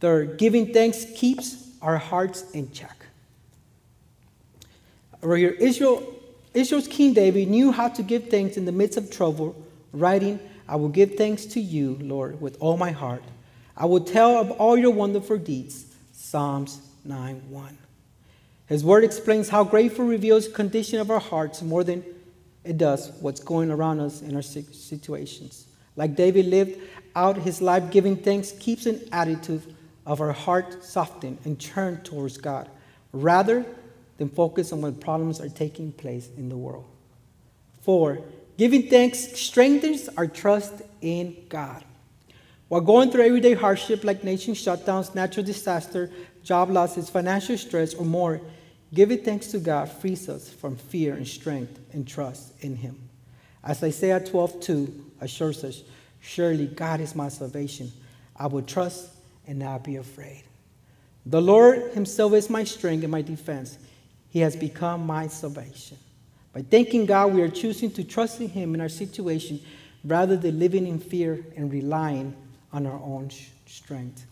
Third, 0.00 0.38
giving 0.38 0.72
thanks 0.72 1.04
keeps 1.14 1.68
our 1.80 1.98
hearts 1.98 2.50
in 2.52 2.72
check. 2.72 2.96
Right 5.20 5.38
here, 5.38 5.50
Israel, 5.50 6.02
Israel's 6.54 6.88
King 6.88 7.12
David 7.12 7.48
knew 7.48 7.70
how 7.70 7.88
to 7.88 8.02
give 8.02 8.28
thanks 8.28 8.56
in 8.56 8.64
the 8.64 8.72
midst 8.72 8.98
of 8.98 9.10
trouble, 9.10 9.54
writing, 9.92 10.40
I 10.68 10.76
will 10.76 10.88
give 10.88 11.14
thanks 11.14 11.44
to 11.46 11.60
you, 11.60 11.98
Lord, 12.00 12.40
with 12.40 12.56
all 12.60 12.76
my 12.76 12.90
heart. 12.90 13.22
I 13.76 13.86
will 13.86 14.00
tell 14.00 14.38
of 14.38 14.50
all 14.52 14.76
your 14.76 14.90
wonderful 14.90 15.38
deeds. 15.38 15.86
Psalms 16.12 16.80
9 17.04 17.42
1. 17.50 17.78
His 18.66 18.84
word 18.84 19.04
explains 19.04 19.50
how 19.50 19.64
grateful 19.64 20.06
reveals 20.06 20.48
the 20.48 20.54
condition 20.54 20.98
of 20.98 21.10
our 21.10 21.20
hearts 21.20 21.62
more 21.62 21.84
than 21.84 22.04
it 22.64 22.78
does 22.78 23.10
what's 23.20 23.40
going 23.40 23.70
around 23.70 24.00
us 24.00 24.22
in 24.22 24.34
our 24.34 24.42
situations. 24.42 25.66
Like 25.96 26.16
David 26.16 26.46
lived 26.46 26.80
out 27.14 27.36
his 27.36 27.60
life 27.60 27.90
giving 27.90 28.16
thanks, 28.16 28.52
keeps 28.52 28.86
an 28.86 29.00
attitude 29.12 29.74
of 30.06 30.20
our 30.20 30.32
heart 30.32 30.82
softened 30.84 31.38
and 31.44 31.60
turned 31.60 32.04
towards 32.04 32.38
God, 32.38 32.68
rather 33.12 33.64
than 34.18 34.28
focus 34.28 34.72
on 34.72 34.80
what 34.80 35.00
problems 35.00 35.40
are 35.40 35.48
taking 35.48 35.92
place 35.92 36.28
in 36.36 36.48
the 36.48 36.56
world. 36.56 36.86
Four, 37.82 38.20
giving 38.56 38.88
thanks 38.88 39.38
strengthens 39.38 40.08
our 40.16 40.26
trust 40.26 40.82
in 41.00 41.36
God. 41.48 41.84
While 42.68 42.80
going 42.80 43.10
through 43.10 43.26
everyday 43.26 43.54
hardship 43.54 44.02
like 44.02 44.24
nation 44.24 44.54
shutdowns, 44.54 45.14
natural 45.14 45.44
disaster, 45.44 46.10
job 46.42 46.70
losses, 46.70 47.10
financial 47.10 47.58
stress, 47.58 47.92
or 47.92 48.06
more, 48.06 48.40
giving 48.94 49.22
thanks 49.22 49.48
to 49.48 49.58
God 49.58 49.90
frees 49.90 50.28
us 50.28 50.48
from 50.48 50.76
fear 50.76 51.14
and 51.14 51.28
strength 51.28 51.78
and 51.92 52.08
trust 52.08 52.52
in 52.62 52.76
Him. 52.76 52.98
As 53.62 53.82
Isaiah 53.82 54.20
12 54.20 54.60
2 54.60 55.11
assures 55.22 55.64
us, 55.64 55.82
Surely 56.22 56.66
God 56.66 57.00
is 57.00 57.14
my 57.14 57.28
salvation. 57.28 57.92
I 58.36 58.46
will 58.46 58.62
trust 58.62 59.10
and 59.46 59.58
not 59.58 59.84
be 59.84 59.96
afraid. 59.96 60.44
The 61.26 61.42
Lord 61.42 61.92
Himself 61.92 62.32
is 62.32 62.48
my 62.48 62.64
strength 62.64 63.02
and 63.02 63.10
my 63.10 63.22
defense. 63.22 63.76
He 64.30 64.38
has 64.40 64.56
become 64.56 65.04
my 65.04 65.26
salvation. 65.26 65.98
By 66.52 66.62
thanking 66.62 67.06
God, 67.06 67.34
we 67.34 67.42
are 67.42 67.48
choosing 67.48 67.90
to 67.92 68.04
trust 68.04 68.40
in 68.40 68.48
Him 68.48 68.74
in 68.74 68.80
our 68.80 68.88
situation, 68.88 69.60
rather 70.04 70.36
than 70.36 70.58
living 70.58 70.86
in 70.86 70.98
fear 70.98 71.44
and 71.56 71.72
relying 71.72 72.34
on 72.72 72.86
our 72.86 73.00
own 73.00 73.30
strength. 73.66 74.24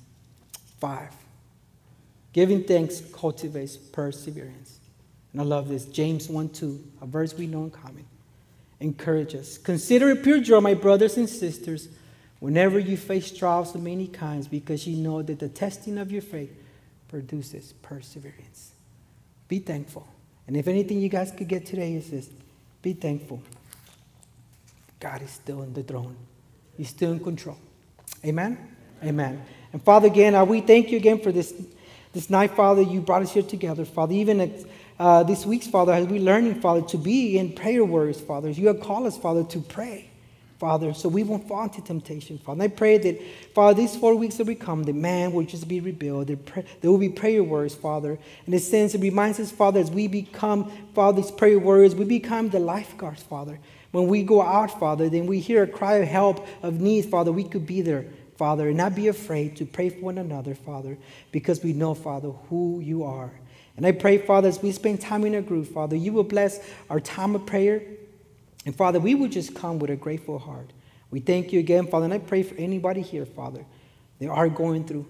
Five, 0.79 1.13
giving 2.33 2.65
thanks 2.65 3.03
cultivates 3.13 3.77
perseverance. 3.77 4.79
And 5.33 5.43
I 5.43 5.45
love 5.45 5.69
this. 5.69 5.85
James 5.87 6.29
1 6.29 6.49
2, 6.51 6.85
a 7.03 7.07
verse 7.07 7.35
we 7.35 7.47
know 7.47 7.65
in 7.65 7.71
common. 7.71 8.05
Encourage 8.81 9.35
us. 9.35 9.59
Consider 9.59 10.11
it 10.11 10.23
pure 10.23 10.41
joy, 10.41 10.61
my 10.61 10.75
brothers 10.75 11.17
and 11.17 11.29
sisters, 11.29 11.89
whenever 12.39 12.79
you 12.79 12.97
face 12.97 13.31
trials 13.31 13.75
of 13.75 13.83
many 13.83 14.07
kinds, 14.07 14.49
because 14.49 14.87
you 14.87 14.97
know 14.97 15.23
that 15.23 15.39
the 15.39 15.49
testing 15.49 15.99
of 15.99 16.11
your 16.11 16.23
faith 16.23 16.51
produces 17.09 17.75
perseverance. 17.83 18.73
Be 19.49 19.59
thankful. 19.59 20.09
And 20.47 20.57
if 20.57 20.67
anything 20.67 21.01
you 21.01 21.09
guys 21.09 21.31
could 21.31 21.49
get 21.49 21.67
today 21.67 21.95
is 21.95 22.11
this 22.11 22.31
be 22.83 22.95
thankful. 22.95 23.43
God 24.99 25.23
is 25.23 25.31
still 25.31 25.63
in 25.63 25.73
the 25.75 25.83
throne, 25.83 26.17
He's 26.77 26.89
still 26.89 27.13
in 27.13 27.21
control. 27.21 27.59
Amen? 28.25 28.59
Amen. 29.03 29.43
And 29.73 29.83
Father, 29.83 30.09
again, 30.09 30.47
we 30.49 30.61
thank 30.61 30.91
you 30.91 30.97
again 30.97 31.21
for 31.21 31.33
this, 31.33 31.55
this 32.13 32.29
night, 32.29 32.53
Father. 32.53 32.83
You 32.83 33.01
brought 33.01 33.23
us 33.23 33.33
here 33.33 33.43
together, 33.43 33.85
Father. 33.85 34.15
Even 34.15 34.41
uh, 35.01 35.23
this 35.23 35.47
week's, 35.47 35.67
Father, 35.67 35.95
as 35.95 36.07
we 36.07 36.19
learning, 36.19 36.61
Father, 36.61 36.83
to 36.83 36.99
be 36.99 37.39
in 37.39 37.55
prayer 37.55 37.83
words, 37.83 38.21
Father. 38.21 38.51
You 38.51 38.67
have 38.67 38.81
called 38.81 39.07
us, 39.07 39.17
Father, 39.17 39.43
to 39.45 39.61
pray, 39.61 40.11
Father, 40.59 40.93
so 40.93 41.09
we 41.09 41.23
won't 41.23 41.49
fall 41.49 41.63
into 41.63 41.81
temptation, 41.81 42.37
Father. 42.37 42.63
And 42.63 42.71
I 42.71 42.77
pray 42.77 42.99
that, 42.99 43.19
Father, 43.55 43.81
these 43.81 43.97
four 43.97 44.15
weeks 44.15 44.37
that 44.37 44.47
we 44.47 44.55
come, 44.55 44.83
the 44.83 44.93
man 44.93 45.33
will 45.33 45.47
just 45.47 45.67
be 45.67 45.81
rebuilt. 45.81 46.27
There 46.27 46.91
will 46.91 46.99
be 46.99 47.09
prayer 47.09 47.43
words, 47.43 47.75
Father. 47.75 48.19
In 48.47 48.53
a 48.53 48.59
sense, 48.59 48.95
it 48.95 49.01
reminds 49.01 49.41
us, 49.41 49.51
Father, 49.51 49.81
as 49.81 49.91
we 49.91 50.07
become, 50.07 50.71
Father, 50.95 51.23
these 51.23 51.31
prayer 51.31 51.59
words, 51.59 51.95
we 51.95 52.05
become 52.05 52.51
the 52.51 52.61
lifeguards, 52.61 53.23
Father. 53.23 53.59
When 53.93 54.07
we 54.07 54.23
go 54.23 54.43
out, 54.43 54.79
Father, 54.79 55.09
then 55.09 55.25
we 55.25 55.41
hear 55.41 55.63
a 55.63 55.67
cry 55.67 55.95
of 55.95 56.09
help, 56.09 56.47
of 56.63 56.79
need, 56.79 57.07
Father, 57.07 57.33
we 57.33 57.45
could 57.45 57.65
be 57.65 57.81
there, 57.81 58.05
Father, 58.37 58.69
and 58.69 58.77
not 58.77 58.95
be 58.95 59.09
afraid 59.09 59.57
to 59.57 59.65
pray 59.65 59.89
for 59.89 60.01
one 60.01 60.19
another, 60.19 60.55
Father, 60.55 60.99
because 61.33 61.63
we 61.65 61.73
know, 61.73 61.95
Father, 61.95 62.29
who 62.51 62.81
you 62.81 63.03
are. 63.03 63.33
And 63.81 63.87
I 63.87 63.93
pray, 63.93 64.19
Father, 64.19 64.47
as 64.47 64.63
we 64.63 64.73
spend 64.73 65.01
time 65.01 65.25
in 65.25 65.35
a 65.35 65.41
group, 65.41 65.67
Father, 65.67 65.97
you 65.97 66.13
will 66.13 66.23
bless 66.23 66.61
our 66.91 67.01
time 67.01 67.35
of 67.35 67.47
prayer. 67.47 67.81
And 68.67 68.77
Father, 68.77 69.01
we 69.01 69.15
will 69.15 69.31
just 69.31 69.55
come 69.55 69.79
with 69.79 69.89
a 69.89 69.97
grateful 69.97 70.39
heart. 70.39 70.71
We 71.11 71.21
thank 71.21 71.51
you 71.51 71.61
again, 71.61 71.87
Father, 71.87 72.05
and 72.05 72.13
I 72.13 72.19
pray 72.19 72.43
for 72.43 72.55
anybody 72.57 73.01
here, 73.01 73.25
Father, 73.25 73.65
they 74.19 74.27
are 74.27 74.51
going 74.51 74.85
through 74.85 75.07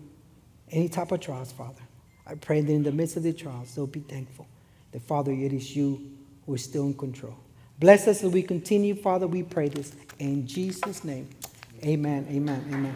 any 0.71 0.89
type 0.89 1.11
of 1.11 1.19
trials, 1.19 1.51
Father. 1.51 1.83
I 2.25 2.37
pray 2.37 2.61
that 2.61 2.73
in 2.73 2.85
the 2.85 2.93
midst 2.93 3.17
of 3.17 3.25
the 3.25 3.33
trials, 3.33 3.75
they'll 3.75 3.89
be 3.89 3.99
thankful 3.99 4.47
that, 4.93 5.03
Father, 5.03 5.33
it 5.33 5.53
is 5.53 5.75
you 5.75 6.09
who 6.47 6.55
is 6.55 6.63
still 6.63 6.85
in 6.85 6.95
control. 6.95 7.35
Bless 7.81 8.07
us 8.07 8.23
as 8.23 8.31
we 8.31 8.45
continue, 8.45 8.95
Father. 8.95 9.27
We 9.27 9.43
pray 9.43 9.69
this 9.69 9.97
in 10.21 10.47
Jesus' 10.47 11.03
name. 11.03 11.29
Amen. 11.83 12.25
Amen. 12.31 12.65
Amen. 12.73 12.95